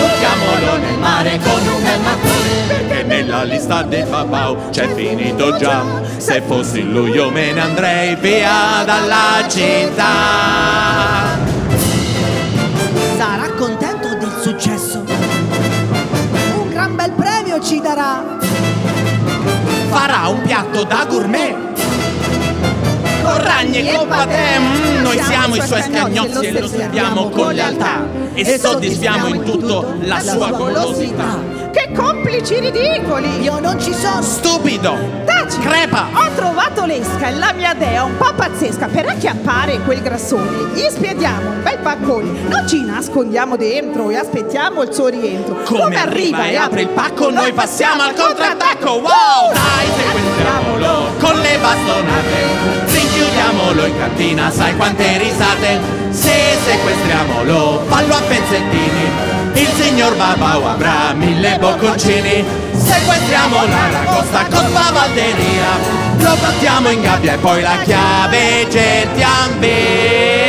buttiamolo 0.06 0.78
nel 0.78 0.98
mare 1.00 1.40
con 1.44 1.68
un 1.68 1.84
bel 1.84 2.00
mattone 2.00 2.66
Perché 2.68 3.04
nella 3.04 3.44
lista 3.44 3.84
dei 3.84 4.04
babau 4.04 4.70
c'è 4.70 4.94
finito 4.94 5.56
già 5.58 5.84
Se 6.18 6.42
fossi 6.42 6.84
lui 6.84 7.12
io 7.12 7.30
me 7.30 7.52
ne 7.52 7.62
andrei 7.62 8.16
via 8.16 8.84
dalla 8.86 9.48
città 9.48 10.84
Sarà 13.18 13.50
contento 13.52 14.14
del 14.16 14.40
successo. 14.42 15.04
Un 16.58 16.70
gran 16.70 16.96
bel 16.96 17.12
premio 17.12 17.62
ci 17.62 17.80
darà. 17.80 18.38
Farà 19.90 20.28
un 20.28 20.42
piatto 20.42 20.84
da 20.84 21.06
gourmet 21.08 21.65
con 23.56 23.72
ragni 23.72 23.88
e 23.90 23.96
con 23.96 24.08
patè 24.08 24.60
Mm, 24.60 25.02
Noi 25.02 25.20
siamo 25.22 25.56
i 25.56 25.62
suoi 25.62 25.82
scagnozzi 25.82 26.46
e 26.46 26.60
lo 26.60 26.68
serviamo 26.68 27.30
con 27.30 27.54
lealtà 27.54 28.06
E 28.34 28.60
soddisfiamo 28.60 29.28
in 29.28 29.44
tutto 29.44 29.96
la 30.02 30.20
sua 30.20 30.52
golosità 30.52 31.65
Che 31.76 31.92
complici 31.94 32.58
ridicoli! 32.58 33.42
Io 33.42 33.60
non 33.60 33.78
ci 33.82 33.94
sono. 33.94 34.22
Stupido! 34.22 34.96
Taci! 35.26 35.60
Crepa! 35.60 36.08
Ho 36.14 36.30
trovato 36.34 36.86
l'esca 36.86 37.28
e 37.28 37.34
la 37.34 37.52
mia 37.52 37.74
dea 37.74 38.06
un 38.06 38.16
po' 38.16 38.34
pazzesca 38.34 38.88
per 38.88 39.08
acchiappare 39.08 39.82
quel 39.82 40.02
grassone. 40.02 40.72
Gli 40.74 40.88
spiediamo 40.90 41.50
un 41.50 41.64
bel 41.64 41.78
paccone, 41.80 42.48
non 42.48 42.66
ci 42.66 42.82
nascondiamo 42.82 43.58
dentro 43.58 44.10
e 44.10 44.16
aspettiamo 44.16 44.84
il 44.84 44.94
suo 44.94 45.08
rientro. 45.08 45.64
Come 45.66 45.98
arriva 45.98 46.46
e 46.46 46.56
apre 46.56 46.84
il 46.84 46.88
pacco 46.88 47.30
noi 47.30 47.52
passiamo 47.52 48.04
al 48.04 48.14
contrattacco 48.14 48.92
Wow! 48.92 49.52
Dai 49.52 49.88
sequestriamolo 49.98 51.10
con 51.20 51.40
le 51.42 51.58
bastonate 51.60 52.86
Rinchiudiamolo 52.86 53.86
in 53.86 53.98
cantina 53.98 54.50
sai 54.50 54.78
quante 54.78 55.18
risate 55.18 55.80
Se 56.12 56.58
sequestriamolo 56.66 57.84
fallo 57.88 58.14
a 58.14 58.22
pezzettini 58.22 59.25
Il 59.56 59.68
signor 59.80 60.16
Babau 60.16 60.64
avrà 60.64 61.14
mille 61.14 61.58
bocconcini. 61.60 62.44
Sequestriamo 62.74 63.66
la 63.66 63.90
ragosta 63.90 64.46
con 64.46 64.68
spavalderia 64.68 66.04
Lo 66.18 66.36
battiamo 66.40 66.90
in 66.90 67.02
gabbia 67.02 67.34
e 67.34 67.38
poi 67.38 67.62
la 67.62 67.78
chiave 67.84 68.68
gettiamo 68.70 69.60
via 69.60 70.45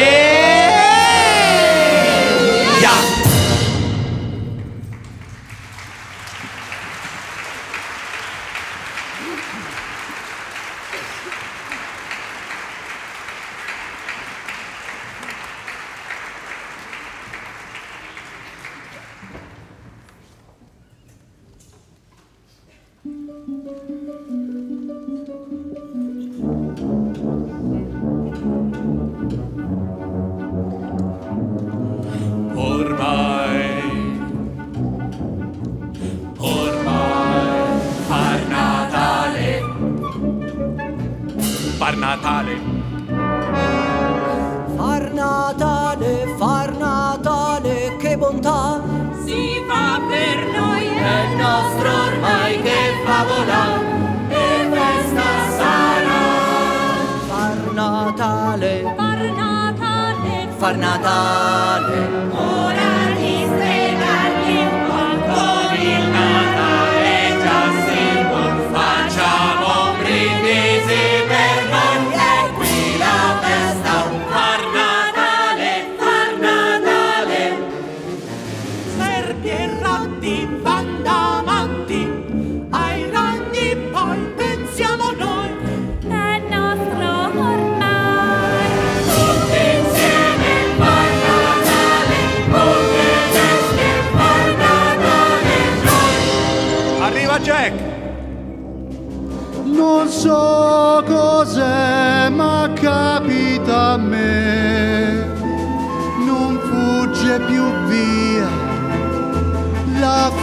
che 53.25 53.76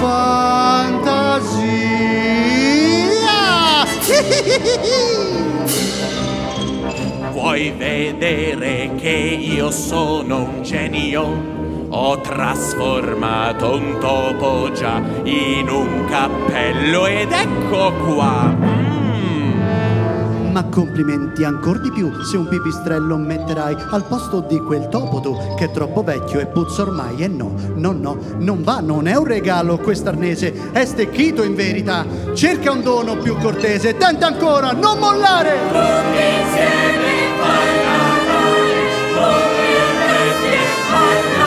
fantasia. 0.03 1.63
Vuoi 7.31 7.71
vedere 7.71 8.91
che 8.99 9.09
io 9.09 9.71
sono 9.71 10.43
un 10.43 10.61
genio? 10.61 11.51
Ho 11.89 12.19
trasformato 12.19 13.75
un 13.75 13.97
topo 13.99 14.71
già 14.71 15.01
in 15.23 15.69
un 15.69 16.05
cappello 16.09 17.05
ed 17.05 17.31
ecco 17.31 17.93
qua 17.93 18.72
ma 20.53 20.65
complimenti 20.65 21.43
ancor 21.43 21.79
di 21.79 21.91
più 21.91 22.21
se 22.21 22.37
un 22.37 22.47
pipistrello 22.47 23.17
metterai 23.17 23.75
al 23.89 24.05
posto 24.05 24.41
di 24.41 24.59
quel 24.59 24.87
topo 24.87 25.19
tu 25.19 25.35
che 25.57 25.65
è 25.65 25.71
troppo 25.71 26.03
vecchio 26.03 26.39
e 26.39 26.45
puzza 26.45 26.83
ormai 26.83 27.23
e 27.23 27.27
no, 27.27 27.55
no, 27.73 27.91
no, 27.91 28.19
non 28.37 28.61
va, 28.61 28.79
non 28.79 29.07
è 29.07 29.15
un 29.15 29.25
regalo 29.25 29.79
quest'arnese, 29.79 30.71
è 30.71 30.85
stecchito 30.85 31.41
in 31.41 31.55
verità, 31.55 32.05
cerca 32.35 32.71
un 32.71 32.83
dono 32.83 33.17
più 33.17 33.35
cortese, 33.37 33.97
tenta 33.97 34.27
ancora, 34.27 34.73
non 34.73 34.99
mollare! 34.99 35.57
Tutti 35.69 36.21
insieme 36.21 37.11
fai 37.41 37.75
Natale, 37.83 38.75
tutti 39.09 39.65
insieme 40.29 40.65
fai 40.87 41.15
Natale. 41.31 41.42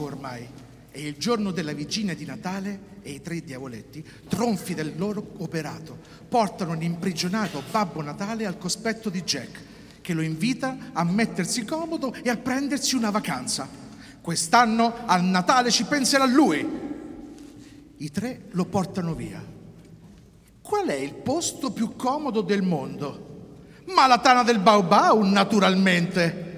Manca 0.00 0.04
poco 0.04 0.04
ormai. 0.04 0.48
È 0.90 0.98
il 0.98 1.16
giorno 1.18 1.50
della 1.50 1.72
vigilia 1.72 2.14
di 2.14 2.24
Natale 2.24 2.98
e 3.02 3.12
i 3.12 3.20
tre 3.20 3.42
diavoletti, 3.42 4.04
tronfi 4.28 4.74
del 4.74 4.94
loro 4.96 5.34
operato, 5.38 5.98
portano 6.28 6.74
l'imprigionato 6.74 7.62
Babbo 7.70 8.02
Natale 8.02 8.46
al 8.46 8.58
cospetto 8.58 9.10
di 9.10 9.22
Jack, 9.22 9.60
che 10.00 10.14
lo 10.14 10.22
invita 10.22 10.90
a 10.92 11.04
mettersi 11.04 11.64
comodo 11.64 12.12
e 12.14 12.30
a 12.30 12.36
prendersi 12.36 12.96
una 12.96 13.10
vacanza. 13.10 13.68
Quest'anno 14.20 14.94
al 15.06 15.22
Natale 15.22 15.70
ci 15.70 15.84
penserà 15.84 16.24
lui. 16.26 16.66
I 17.98 18.10
tre 18.10 18.46
lo 18.50 18.64
portano 18.64 19.14
via. 19.14 19.44
Qual 20.60 20.86
è 20.88 20.94
il 20.94 21.14
posto 21.14 21.70
più 21.70 21.94
comodo 21.94 22.40
del 22.40 22.62
mondo? 22.62 23.28
Ma 23.94 24.06
la 24.06 24.18
tana 24.18 24.42
del 24.42 24.58
Baobao, 24.58 25.22
naturalmente. 25.24 26.49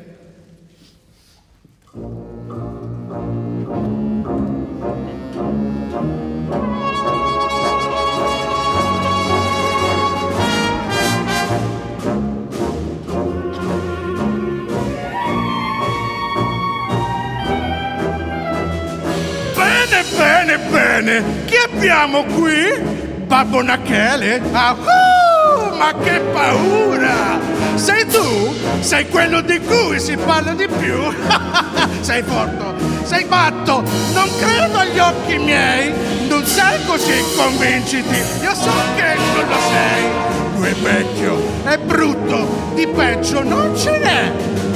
Bene, 20.53 20.71
bene. 20.71 21.45
Chi 21.47 21.57
abbiamo 21.57 22.25
qui? 22.25 22.79
Babbo 23.27 23.63
Nachele? 23.63 24.43
Ah, 24.53 24.73
uh, 24.73 25.77
ma 25.77 25.95
che 26.03 26.21
paura! 26.33 27.41
Sei 27.77 28.07
tu? 28.07 28.55
Sei 28.81 29.09
quello 29.09 29.41
di 29.41 29.59
cui 29.61 29.99
si 29.99 30.15
parla 30.15 30.53
di 30.53 30.69
più? 30.69 31.11
sei 32.01 32.23
forte, 32.23 32.85
sei 33.05 33.25
matto, 33.25 33.83
non 34.13 34.29
credo 34.39 34.77
agli 34.77 34.99
occhi 34.99 35.39
miei, 35.39 35.91
non 36.29 36.45
sei 36.45 36.85
così 36.85 37.25
convinciti, 37.35 38.17
io 38.43 38.55
so 38.55 38.73
che 38.95 39.15
non 39.15 39.49
lo 39.49 39.59
sei. 39.71 40.57
Lui 40.57 40.69
è 40.69 40.75
vecchio, 40.75 41.43
è 41.65 41.79
brutto, 41.79 42.73
di 42.75 42.87
peggio 42.89 43.43
non 43.43 43.75
ce 43.75 43.99
n'è. 43.99 44.33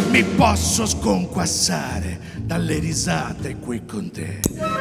Mi 0.08 0.24
posso 0.24 0.86
sconquassare 0.86 2.25
dalle 2.46 2.78
risate 2.78 3.56
qui 3.56 3.84
con 3.84 4.10
te. 4.10 4.40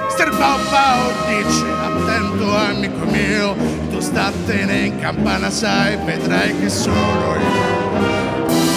Sterbao 0.10 0.58
Bao 0.70 1.12
dice, 1.28 1.66
attento 1.66 2.56
amico 2.56 3.06
mio, 3.06 3.56
tu 3.90 4.00
statene 4.00 4.86
in 4.86 5.00
campana 5.00 5.50
sai, 5.50 5.98
vedrai 6.06 6.58
che 6.60 6.70
sono 6.70 7.36
io. 7.36 7.74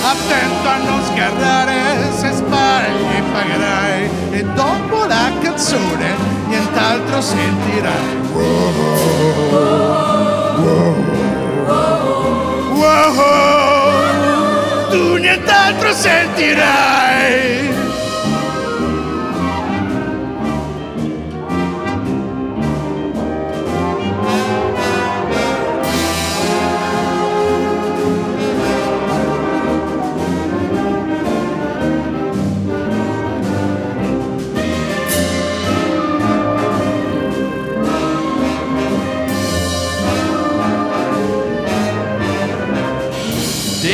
Attento 0.03 0.69
a 0.69 0.77
non 0.79 1.05
sgarrare, 1.05 2.11
se 2.17 2.31
sbagli 2.31 3.23
pagherai 3.31 4.09
e 4.31 4.45
dopo 4.55 5.05
la 5.05 5.33
canzone 5.43 6.15
nient'altro 6.49 7.21
sentirai. 7.21 8.17
Tu 14.91 15.17
nient'altro 15.17 15.93
sentirai. 15.93 17.78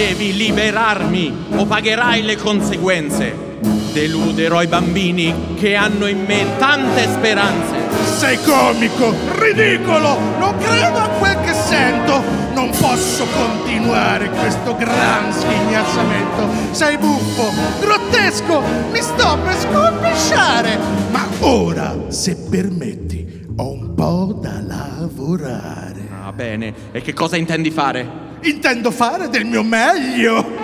Devi 0.07 0.37
liberarmi 0.37 1.47
o 1.57 1.65
pagherai 1.65 2.23
le 2.23 2.37
conseguenze. 2.37 3.35
Deluderò 3.95 4.61
i 4.61 4.67
bambini 4.67 5.55
che 5.59 5.77
hanno 5.77 6.05
in 6.07 6.25
me 6.27 6.45
tante 6.59 7.05
speranze. 7.05 7.75
Sei 8.19 8.37
comico, 8.43 9.15
ridicolo, 9.39 10.19
non 10.39 10.59
credo 10.59 10.99
a 10.99 11.09
quel 11.09 11.41
che 11.41 11.55
sento. 11.55 12.23
Non 12.53 12.69
posso 12.79 13.25
continuare 13.35 14.29
questo 14.29 14.77
gran 14.77 15.33
schignazzamento. 15.33 16.49
Sei 16.73 16.99
buffo, 16.99 17.51
grottesco, 17.81 18.61
mi 18.93 19.01
sto 19.01 19.39
per 19.43 19.57
scompisciare. 19.57 20.79
Ma 21.13 21.27
ora, 21.41 21.97
se 22.09 22.37
permetti, 22.37 23.47
ho 23.57 23.73
un 23.73 23.95
po' 23.95 24.39
da 24.39 24.61
lavorare. 24.61 26.09
Ah, 26.23 26.31
bene. 26.31 26.75
E 26.93 27.01
che 27.01 27.15
cosa 27.15 27.39
intendi 27.39 27.71
fare? 27.71 28.24
Intendo 28.45 28.91
fare 28.91 29.29
del 29.29 29.45
mio 29.47 29.63
meglio. 29.63 30.63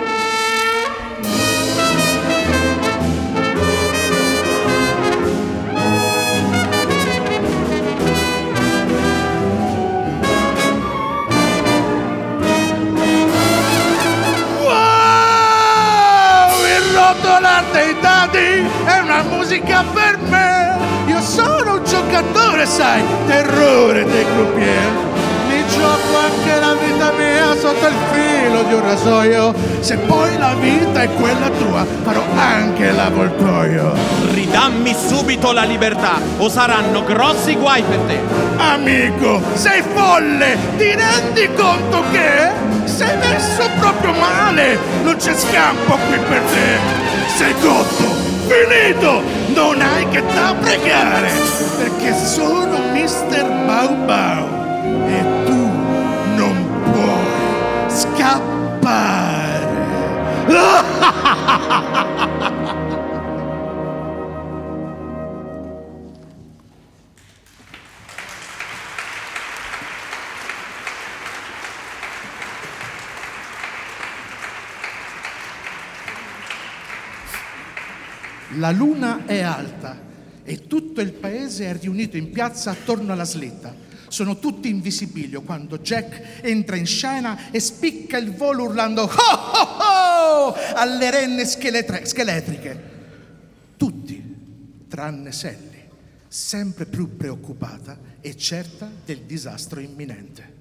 Dei 17.71 17.95
dadi 18.01 18.67
è 18.85 18.99
una 18.99 19.23
musica 19.23 19.83
per 19.93 20.17
me. 20.29 20.75
Io 21.07 21.21
sono 21.21 21.75
un 21.75 21.85
giocatore, 21.85 22.65
sai, 22.65 23.01
terrore 23.27 24.03
dei 24.03 24.25
croupier. 24.25 25.10
Gioco 25.81 26.15
anche 26.15 26.59
la 26.59 26.73
vita 26.75 27.11
mia 27.17 27.55
sotto 27.59 27.87
il 27.87 27.95
filo 28.11 28.61
di 28.61 28.73
un 28.75 28.81
rasoio. 28.83 29.51
Se 29.79 29.97
poi 29.97 30.37
la 30.37 30.53
vita 30.53 31.01
è 31.01 31.09
quella 31.13 31.49
tua, 31.49 31.83
farò 32.03 32.23
anche 32.35 32.91
l'avvoltoio. 32.91 33.91
Ridammi 34.31 34.95
subito 34.95 35.51
la 35.51 35.63
libertà 35.63 36.19
o 36.37 36.49
saranno 36.49 37.03
grossi 37.03 37.55
guai 37.55 37.81
per 37.81 37.97
te. 38.01 38.19
Amico, 38.57 39.41
sei 39.53 39.81
folle! 39.81 40.55
Ti 40.77 40.95
rendi 40.95 41.49
conto 41.55 42.03
che 42.11 42.51
sei 42.83 43.17
messo 43.17 43.67
proprio 43.79 44.13
male? 44.13 44.77
Non 45.01 45.15
c'è 45.15 45.35
scampo 45.35 45.97
qui 46.07 46.19
per 46.29 46.41
te! 46.41 46.77
Sei 47.35 47.55
cotto! 47.59 48.19
Finito! 48.45 49.23
Non 49.55 49.81
hai 49.81 50.07
che 50.09 50.23
da 50.31 50.53
pregare! 50.59 51.31
Perché 51.77 52.15
sono 52.23 52.77
Mr. 52.93 53.65
Bau 53.65 53.95
Bau 54.05 54.60
scappare! 58.21 59.69
La 78.55 78.69
luna 78.69 79.25
è 79.25 79.41
alta 79.41 79.97
e 80.43 80.67
tutto 80.67 81.01
il 81.01 81.13
paese 81.13 81.65
è 81.65 81.77
riunito 81.79 82.17
in 82.17 82.29
piazza 82.29 82.69
attorno 82.69 83.13
alla 83.13 83.23
slitta. 83.23 83.89
Sono 84.11 84.39
tutti 84.39 84.67
in 84.67 84.81
visibilio 84.81 85.41
quando 85.41 85.77
Jack 85.77 86.41
entra 86.41 86.75
in 86.75 86.85
scena 86.85 87.49
e 87.49 87.61
spicca 87.61 88.17
il 88.17 88.35
volo 88.35 88.63
urlando 88.63 89.03
ho 89.03 89.07
ho 89.07 89.81
ho 90.47 90.53
alle 90.75 91.09
renne 91.09 91.45
scheletre- 91.45 92.05
scheletriche. 92.05 92.89
Tutti, 93.77 94.21
tranne 94.89 95.31
Sally, 95.31 95.87
sempre 96.27 96.87
più 96.87 97.15
preoccupata 97.15 97.97
e 98.19 98.35
certa 98.35 98.91
del 99.05 99.19
disastro 99.19 99.79
imminente. 99.79 100.59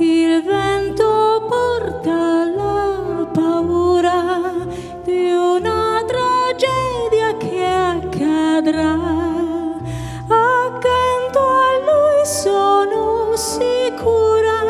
Il 0.00 0.42
vento 0.42 1.46
porta 1.48 2.44
la 2.56 2.91
è 5.12 5.36
una 5.36 6.02
tragedia 6.06 7.36
che 7.36 7.64
accadrà. 7.64 8.92
Accanto 10.28 11.38
a 11.38 11.78
lui 11.88 12.24
sono 12.24 13.32
sicura, 13.36 14.60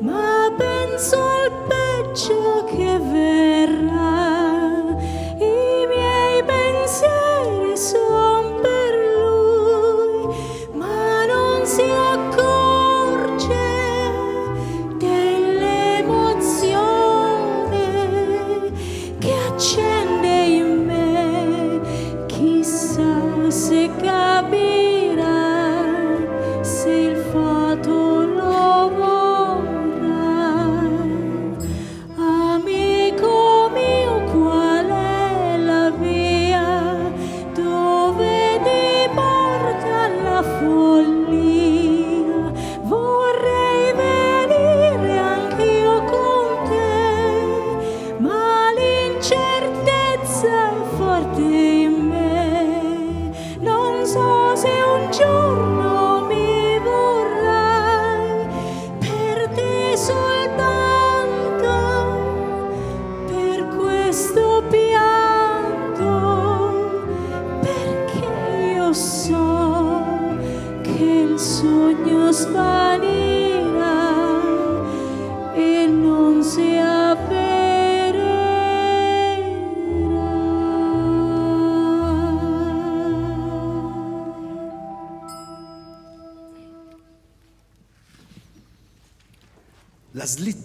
ma 0.00 0.52
penso 0.56 1.16
al 1.16 1.50
peggio 1.68 2.64
che 2.64 2.98
verrà. 2.98 4.96
I 5.38 5.86
miei 5.86 6.42
pensieri 6.42 7.76
sono 7.76 8.23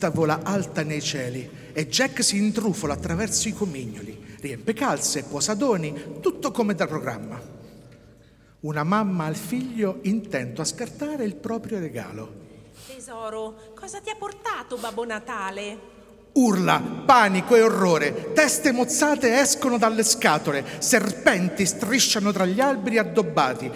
Slitta 0.10 0.12
vola 0.12 0.40
alta 0.44 0.84
nei 0.84 1.02
cieli 1.02 1.50
e 1.72 1.88
Jack 1.88 2.24
si 2.24 2.38
intrufola 2.38 2.94
attraverso 2.94 3.48
i 3.48 3.54
comignoli, 3.54 4.38
riempie 4.40 4.74
calze, 4.74 5.24
posadoni, 5.24 6.18
tutto 6.20 6.52
come 6.52 6.74
da 6.74 6.88
programma. 6.88 7.40
Una 8.62 8.84
mamma 8.84 9.26
al 9.26 9.36
figlio 9.36 10.00
intento 10.04 10.62
a 10.62 10.66
scartare 10.66 11.24
il 11.24 11.36
proprio 11.36 11.80
regalo. 11.80 12.48
Tesoro, 12.88 13.74
cosa 13.76 14.02
ti 14.02 14.10
ha 14.10 14.16
portato 14.16 14.78
Babbo 14.78 15.06
Natale? 15.06 15.98
Urla, 16.32 16.80
panico 17.06 17.56
e 17.56 17.62
orrore, 17.62 18.34
teste 18.34 18.72
mozzate 18.72 19.40
escono 19.40 19.78
dalle 19.78 20.04
scatole, 20.04 20.64
serpenti 20.80 21.66
strisciano 21.66 22.32
tra 22.32 22.46
gli 22.46 22.60
alberi 22.60 22.98
addobbati, 22.98 23.72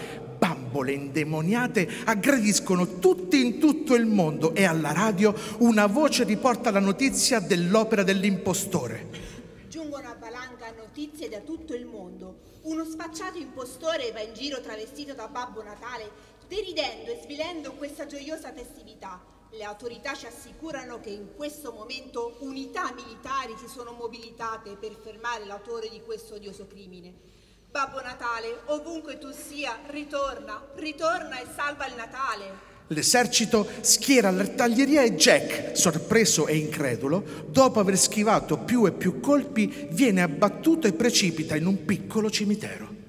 bambole 0.73 0.91
indemoniate 0.93 1.87
aggrediscono 2.05 2.97
tutti 2.97 3.45
in 3.45 3.59
tutto 3.59 3.93
il 3.93 4.07
mondo 4.07 4.55
e 4.55 4.65
alla 4.65 4.91
radio 4.91 5.31
una 5.59 5.85
voce 5.85 6.23
riporta 6.23 6.71
la 6.71 6.79
notizia 6.79 7.39
dell'opera 7.39 8.01
dell'impostore. 8.01 9.31
Giungono 9.69 10.09
a 10.09 10.15
valanga 10.19 10.71
notizie 10.75 11.29
da 11.29 11.41
tutto 11.41 11.75
il 11.75 11.85
mondo. 11.85 12.39
Uno 12.63 12.83
sfacciato 12.85 13.37
impostore 13.37 14.11
va 14.11 14.21
in 14.21 14.33
giro 14.33 14.61
travestito 14.61 15.13
da 15.13 15.27
Babbo 15.27 15.61
Natale, 15.61 16.09
deridendo 16.47 17.11
e 17.11 17.19
svilendo 17.21 17.73
questa 17.73 18.07
gioiosa 18.07 18.51
festività. 18.51 19.21
Le 19.51 19.63
autorità 19.63 20.15
ci 20.15 20.25
assicurano 20.25 20.99
che 20.99 21.11
in 21.11 21.35
questo 21.35 21.71
momento 21.71 22.37
unità 22.39 22.91
militari 22.93 23.53
si 23.59 23.67
sono 23.67 23.91
mobilitate 23.91 24.75
per 24.75 24.95
fermare 24.95 25.45
l'autore 25.45 25.89
di 25.89 26.01
questo 26.01 26.35
odioso 26.35 26.65
crimine. 26.65 27.32
Babbo 27.73 28.01
Natale, 28.03 28.59
ovunque 28.65 29.17
tu 29.17 29.31
sia, 29.31 29.79
ritorna, 29.87 30.63
ritorna 30.75 31.41
e 31.41 31.45
salva 31.55 31.87
il 31.87 31.95
Natale. 31.95 32.43
L'esercito 32.89 33.67
schiera 33.81 34.29
l'artiglieria 34.29 35.01
e 35.01 35.15
Jack, 35.15 35.75
sorpreso 35.75 36.45
e 36.45 36.55
incredulo, 36.55 37.23
dopo 37.47 37.79
aver 37.79 37.97
schivato 37.97 38.59
più 38.59 38.85
e 38.85 38.91
più 38.91 39.19
colpi, 39.19 39.87
viene 39.89 40.21
abbattuto 40.21 40.85
e 40.85 40.93
precipita 40.93 41.55
in 41.55 41.65
un 41.65 41.83
piccolo 41.83 42.29
cimitero. 42.29 43.02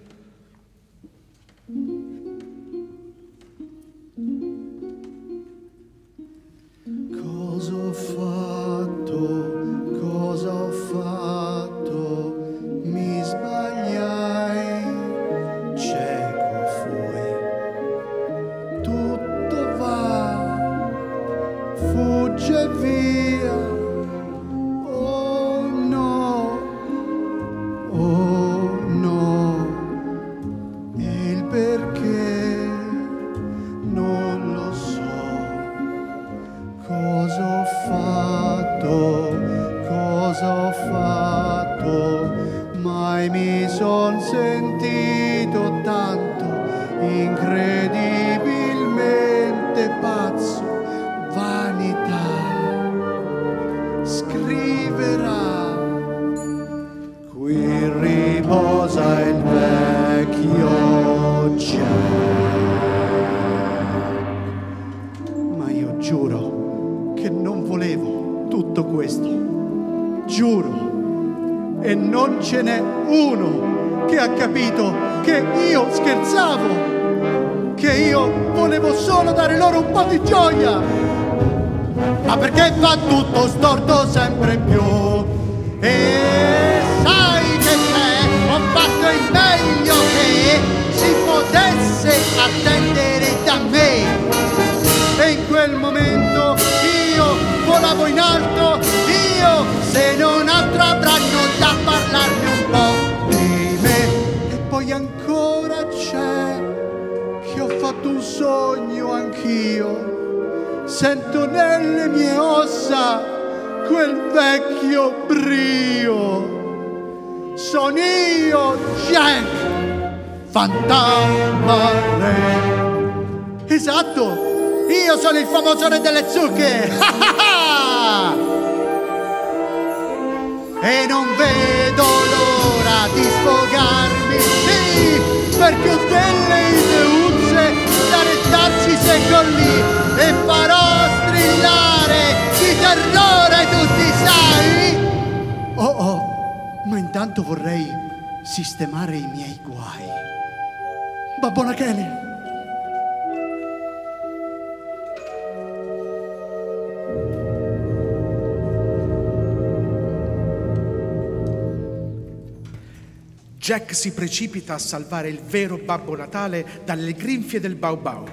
Jack 163.75 163.92
si 163.92 164.12
precipita 164.12 164.75
a 164.75 164.79
salvare 164.79 165.29
il 165.29 165.40
vero 165.40 165.79
Babbo 165.79 166.14
Natale 166.14 166.83
dalle 166.85 167.12
grinfie 167.12 167.58
del 167.58 167.75
Bau 167.75 168.00
Bau. 168.00 168.25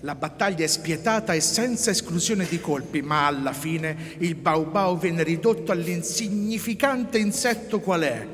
La 0.00 0.16
battaglia 0.16 0.64
è 0.64 0.66
spietata 0.66 1.34
e 1.34 1.40
senza 1.40 1.92
esclusione 1.92 2.48
di 2.48 2.60
colpi, 2.60 3.00
ma 3.00 3.28
alla 3.28 3.52
fine 3.52 4.16
il 4.18 4.34
Bau 4.34 4.68
Bau 4.68 4.98
viene 4.98 5.22
ridotto 5.22 5.70
all'insignificante 5.70 7.18
insetto 7.18 7.78
qual 7.78 8.00
è, 8.00 8.26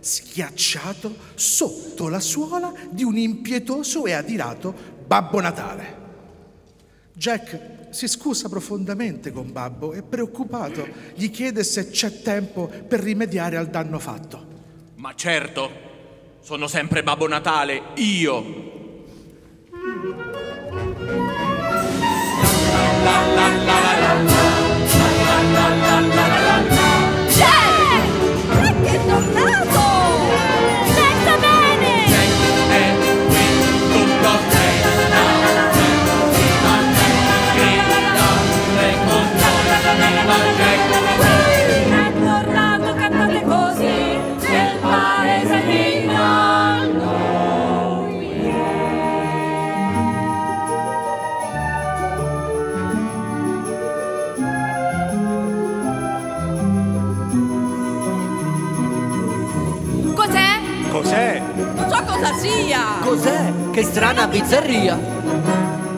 schiacciato 0.00 1.14
sotto 1.34 2.08
la 2.08 2.20
suola 2.20 2.72
di 2.88 3.04
un 3.04 3.18
impietoso 3.18 4.06
e 4.06 4.12
adirato 4.12 4.74
Babbo 5.06 5.40
Natale. 5.40 6.00
Jack 7.12 7.90
si 7.90 8.08
scusa 8.08 8.48
profondamente 8.48 9.30
con 9.30 9.52
Babbo 9.52 9.92
e 9.92 10.00
preoccupato 10.00 10.88
gli 11.14 11.30
chiede 11.30 11.62
se 11.62 11.90
c'è 11.90 12.22
tempo 12.22 12.66
per 12.88 13.00
rimediare 13.00 13.58
al 13.58 13.68
danno 13.68 13.98
fatto. 13.98 14.51
Ma 15.02 15.16
certo, 15.16 15.68
sono 16.42 16.68
sempre 16.68 17.02
Babbo 17.02 17.26
Natale, 17.26 17.82
io. 17.96 18.71
magia! 62.42 62.98
Cos'è? 63.00 63.52
Che 63.70 63.82
strana 63.84 64.26
bizzarria! 64.26 64.98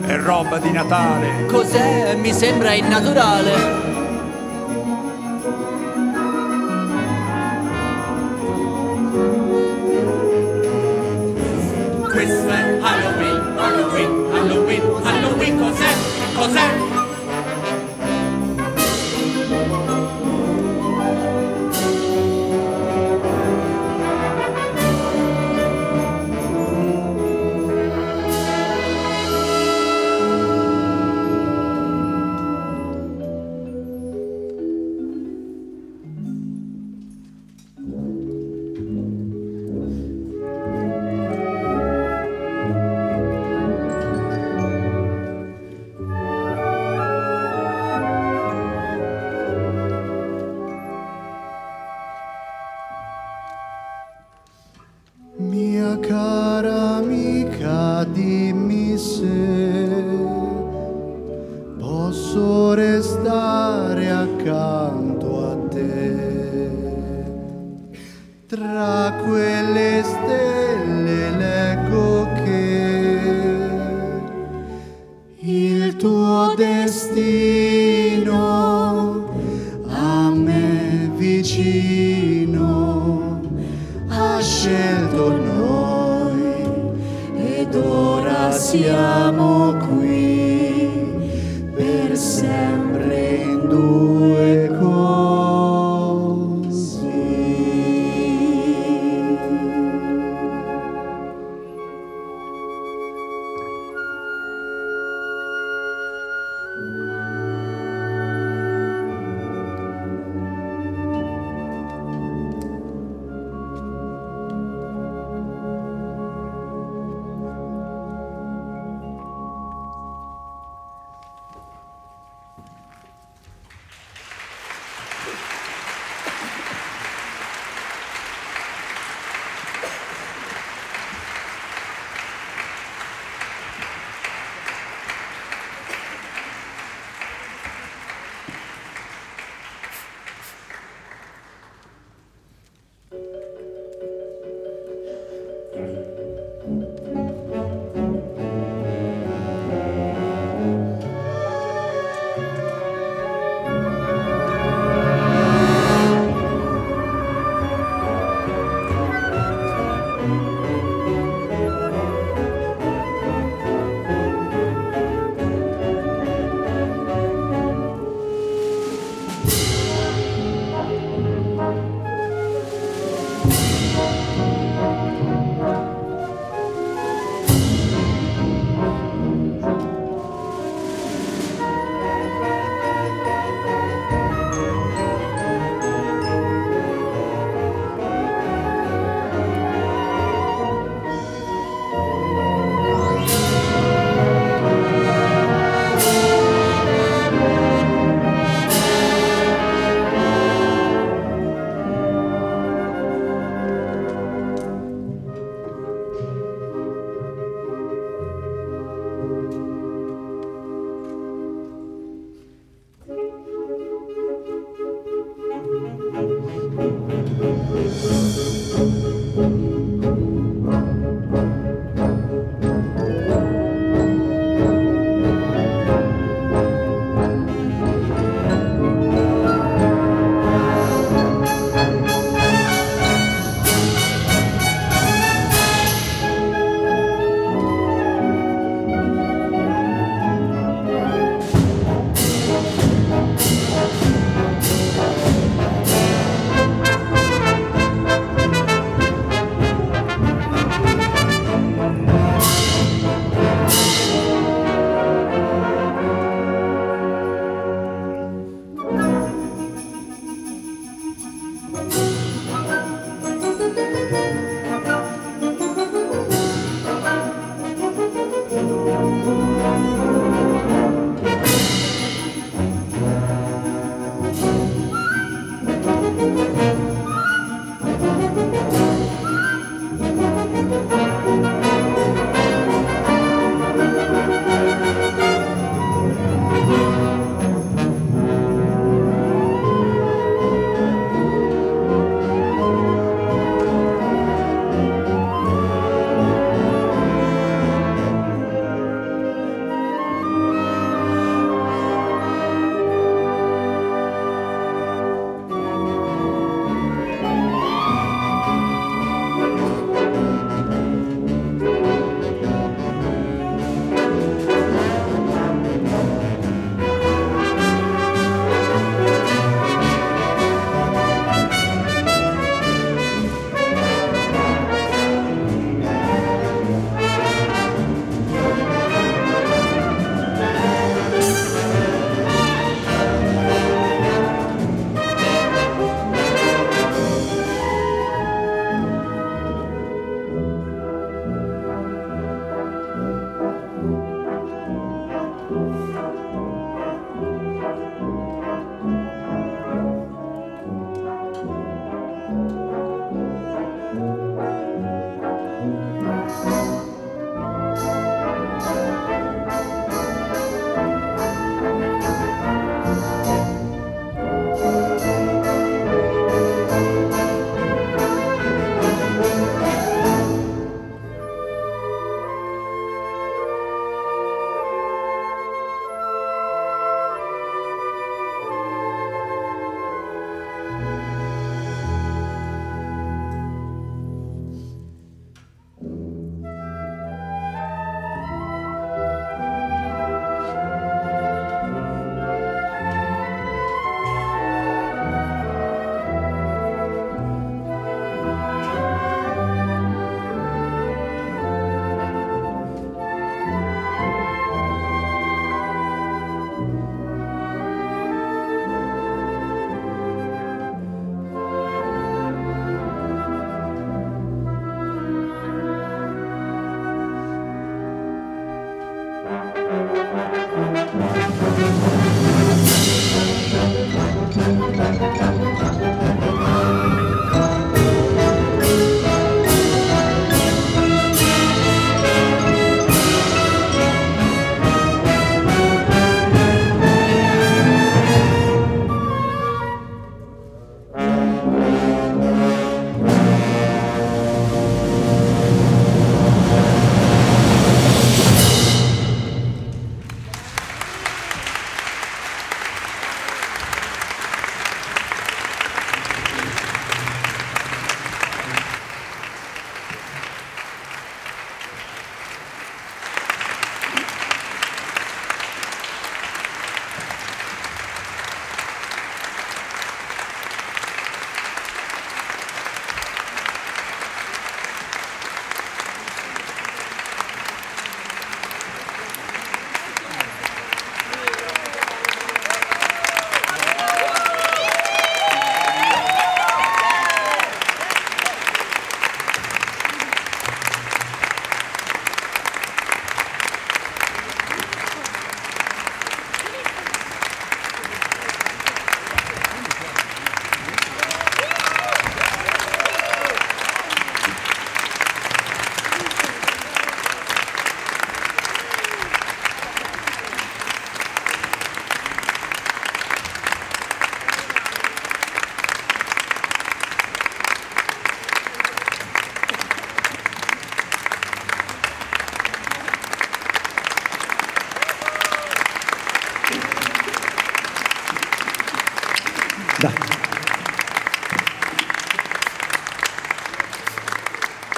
È 0.05 0.15
roba 0.17 0.59
di 0.59 0.71
Natale! 0.71 1.45
Cos'è? 1.47 2.15
Mi 2.15 2.31
sembra 2.33 2.73
innaturale! 2.73 3.94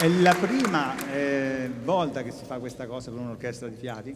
È 0.07 0.09
la 0.21 0.33
prima 0.33 0.95
eh, 1.11 1.69
volta 1.83 2.23
che 2.23 2.31
si 2.31 2.45
fa 2.45 2.59
questa 2.59 2.87
cosa 2.87 3.11
con 3.11 3.19
un'orchestra 3.19 3.67
di 3.67 3.75
fiati. 3.75 4.15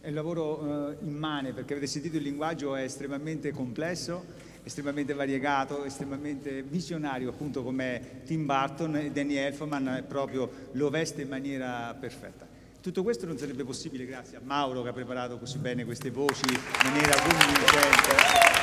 È 0.00 0.08
un 0.08 0.14
lavoro 0.14 0.92
eh, 0.92 0.96
immane 1.02 1.52
perché 1.52 1.74
avete 1.74 1.86
sentito 1.86 2.16
il 2.16 2.22
linguaggio 2.22 2.74
è 2.74 2.84
estremamente 2.84 3.52
complesso, 3.52 4.24
estremamente 4.62 5.12
variegato, 5.12 5.84
estremamente 5.84 6.62
visionario, 6.62 7.28
appunto 7.28 7.62
come 7.62 8.22
Tim 8.24 8.46
Burton 8.46 8.96
e 8.96 9.10
Danny 9.10 9.34
Elfman 9.34 10.06
proprio 10.08 10.50
lo 10.72 10.88
veste 10.88 11.20
in 11.20 11.28
maniera 11.28 11.94
perfetta. 12.00 12.46
Tutto 12.80 13.02
questo 13.02 13.26
non 13.26 13.36
sarebbe 13.36 13.62
possibile 13.62 14.06
grazie 14.06 14.38
a 14.38 14.40
Mauro 14.42 14.80
che 14.80 14.88
ha 14.88 14.94
preparato 14.94 15.36
così 15.36 15.58
bene 15.58 15.84
queste 15.84 16.10
voci 16.10 16.44
in 16.48 16.60
maniera 16.82 17.14
convincente. 17.20 18.62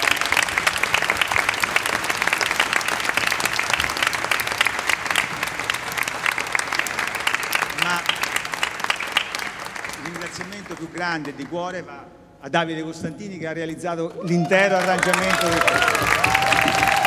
Ma 7.84 8.00
il 9.98 10.04
ringraziamento 10.04 10.76
più 10.76 10.91
grande 11.02 11.34
di 11.34 11.48
cuore 11.48 11.82
va 11.82 12.06
a 12.42 12.48
Davide 12.48 12.84
Costantini 12.84 13.40
che 13.40 13.48
ha 13.48 13.54
realizzato 13.54 14.22
l'intero 14.22 14.76
arrangiamento 14.76 15.48
del 15.48 15.58
pezzo. 15.58 17.01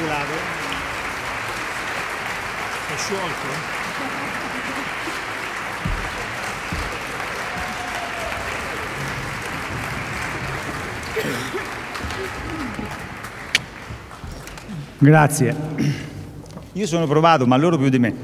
Gelato? 0.00 0.32
È 2.88 2.96
sciolto? 2.96 3.78
Grazie. 14.98 15.56
Io 16.72 16.86
sono 16.86 17.06
provato, 17.06 17.46
ma 17.46 17.56
loro 17.56 17.76
più 17.76 17.88
di 17.88 17.98
me. 17.98 18.14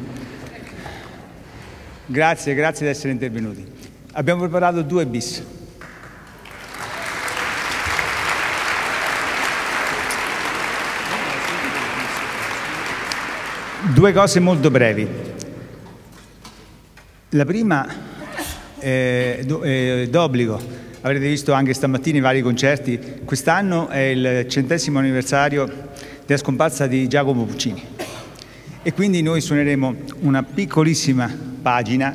Grazie, 2.06 2.54
grazie 2.54 2.86
di 2.86 2.92
essere 2.92 3.12
intervenuti. 3.12 3.66
Abbiamo 4.12 4.40
preparato 4.40 4.82
due 4.82 5.04
bis. 5.06 5.55
Due 13.96 14.12
cose 14.12 14.40
molto 14.40 14.70
brevi. 14.70 15.08
La 17.30 17.46
prima 17.46 17.88
è 18.78 19.40
do- 19.42 19.62
è 19.62 20.06
d'obbligo, 20.10 20.60
avrete 21.00 21.26
visto 21.26 21.54
anche 21.54 21.72
stamattina 21.72 22.18
i 22.18 22.20
vari 22.20 22.42
concerti, 22.42 23.22
quest'anno 23.24 23.88
è 23.88 24.00
il 24.00 24.48
centesimo 24.50 24.98
anniversario 24.98 25.88
della 26.26 26.38
scomparsa 26.38 26.86
di 26.86 27.08
Giacomo 27.08 27.46
Puccini 27.46 27.82
e 28.82 28.92
quindi 28.92 29.22
noi 29.22 29.40
suoneremo 29.40 29.94
una 30.20 30.42
piccolissima 30.42 31.34
pagina 31.62 32.14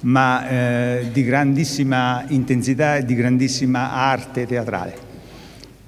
ma 0.00 0.48
eh, 0.48 1.08
di 1.12 1.22
grandissima 1.22 2.24
intensità 2.26 2.96
e 2.96 3.04
di 3.04 3.14
grandissima 3.14 3.92
arte 3.92 4.48
teatrale, 4.48 4.98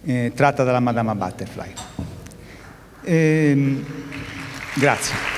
eh, 0.04 0.30
tratta 0.36 0.62
dalla 0.62 0.78
Madama 0.78 1.16
Butterfly. 1.16 1.72
Ehm, 3.02 3.84
grazie. 4.74 5.31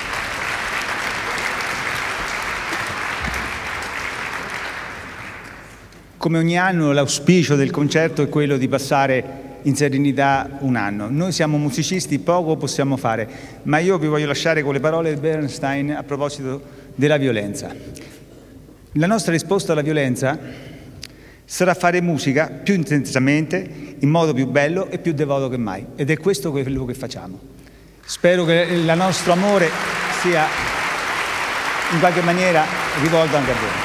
Come 6.25 6.39
ogni 6.39 6.57
anno 6.57 6.91
l'auspicio 6.91 7.55
del 7.55 7.69
concerto 7.69 8.23
è 8.23 8.29
quello 8.29 8.57
di 8.57 8.67
passare 8.67 9.59
in 9.61 9.75
serenità 9.75 10.57
un 10.61 10.75
anno. 10.75 11.07
Noi 11.07 11.31
siamo 11.31 11.59
musicisti, 11.59 12.17
poco 12.17 12.57
possiamo 12.57 12.97
fare, 12.97 13.29
ma 13.61 13.77
io 13.77 13.99
vi 13.99 14.07
voglio 14.07 14.25
lasciare 14.25 14.63
con 14.63 14.73
le 14.73 14.79
parole 14.79 15.13
di 15.13 15.19
Bernstein 15.19 15.91
a 15.91 16.01
proposito 16.01 16.63
della 16.95 17.17
violenza. 17.17 17.71
La 18.93 19.05
nostra 19.05 19.33
risposta 19.33 19.73
alla 19.73 19.83
violenza 19.83 20.35
sarà 21.45 21.75
fare 21.75 22.01
musica 22.01 22.47
più 22.47 22.73
intensamente, 22.73 23.95
in 23.99 24.09
modo 24.09 24.33
più 24.33 24.47
bello 24.47 24.89
e 24.89 24.97
più 24.97 25.13
devoto 25.13 25.47
che 25.47 25.57
mai. 25.57 25.85
Ed 25.95 26.09
è 26.09 26.17
questo 26.17 26.49
quello 26.49 26.85
che 26.85 26.95
facciamo. 26.95 27.39
Spero 28.03 28.45
che 28.45 28.65
il 28.67 28.91
nostro 28.97 29.31
amore 29.31 29.69
sia 30.21 30.47
in 31.91 31.99
qualche 31.99 32.21
maniera 32.21 32.63
rivolto 32.99 33.35
anche 33.35 33.51
a 33.51 33.53
voi. 33.53 33.84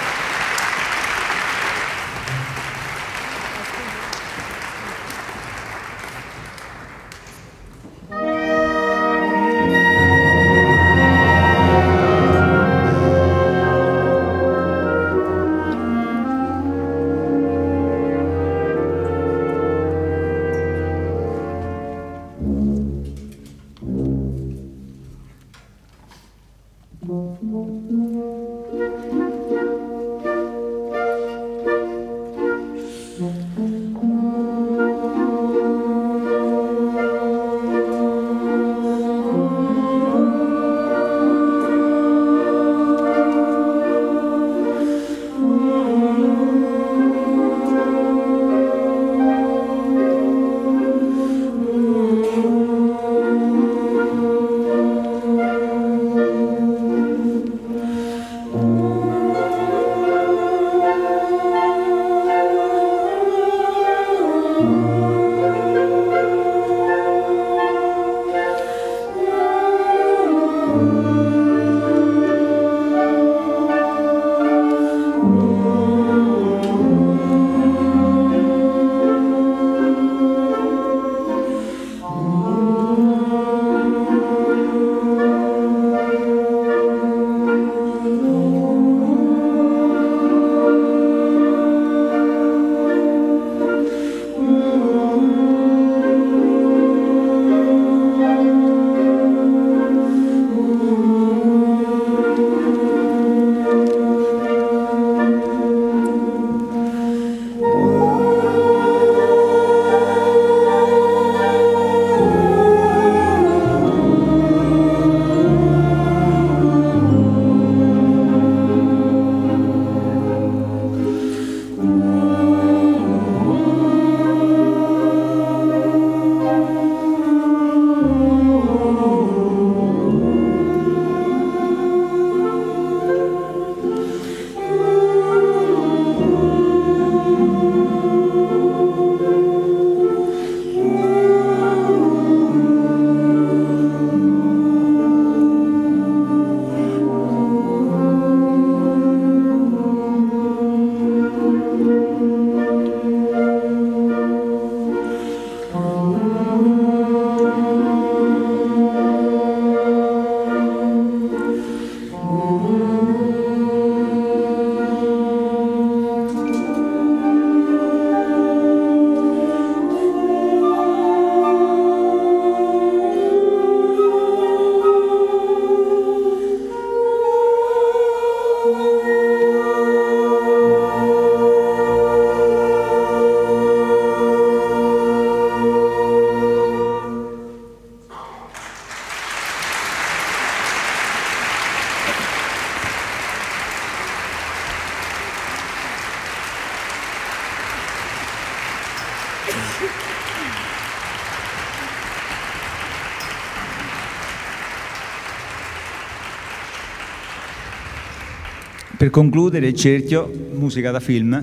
Per 209.01 209.09
concludere 209.09 209.69
il 209.69 209.75
cerchio, 209.75 210.31
musica 210.53 210.91
da 210.91 211.01
film, 211.01 211.43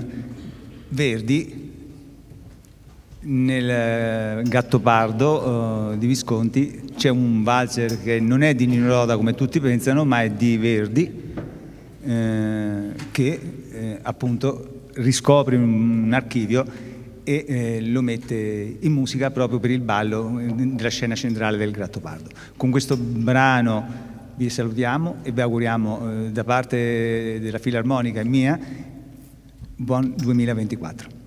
Verdi, 0.90 1.72
nel 3.22 3.68
eh, 3.68 4.42
Gattopardo 4.44 5.90
uh, 5.90 5.98
di 5.98 6.06
Visconti 6.06 6.82
c'è 6.96 7.08
un 7.08 7.42
valzer 7.42 8.00
che 8.00 8.20
non 8.20 8.42
è 8.42 8.54
di 8.54 8.66
Nino 8.66 8.86
Roda 8.86 9.16
come 9.16 9.34
tutti 9.34 9.58
pensano, 9.58 10.04
ma 10.04 10.22
è 10.22 10.30
di 10.30 10.56
Verdi, 10.56 11.32
eh, 12.04 12.90
che 13.10 13.40
eh, 13.72 13.98
appunto 14.02 14.82
riscopre 14.92 15.56
un, 15.56 16.04
un 16.04 16.12
archivio 16.12 16.64
e 17.24 17.44
eh, 17.48 17.80
lo 17.80 18.02
mette 18.02 18.76
in 18.78 18.92
musica 18.92 19.32
proprio 19.32 19.58
per 19.58 19.72
il 19.72 19.80
ballo 19.80 20.40
della 20.54 20.90
scena 20.90 21.16
centrale 21.16 21.56
del 21.56 21.72
Gattopardo. 21.72 22.30
Con 22.56 22.70
questo 22.70 22.96
brano 22.96 24.07
vi 24.38 24.48
salutiamo 24.48 25.16
e 25.24 25.32
vi 25.32 25.40
auguriamo 25.40 26.26
eh, 26.26 26.30
da 26.30 26.44
parte 26.44 27.38
della 27.40 27.58
Filarmonica 27.58 28.20
e 28.20 28.24
mia 28.24 28.58
buon 29.74 30.14
2024. 30.16 31.17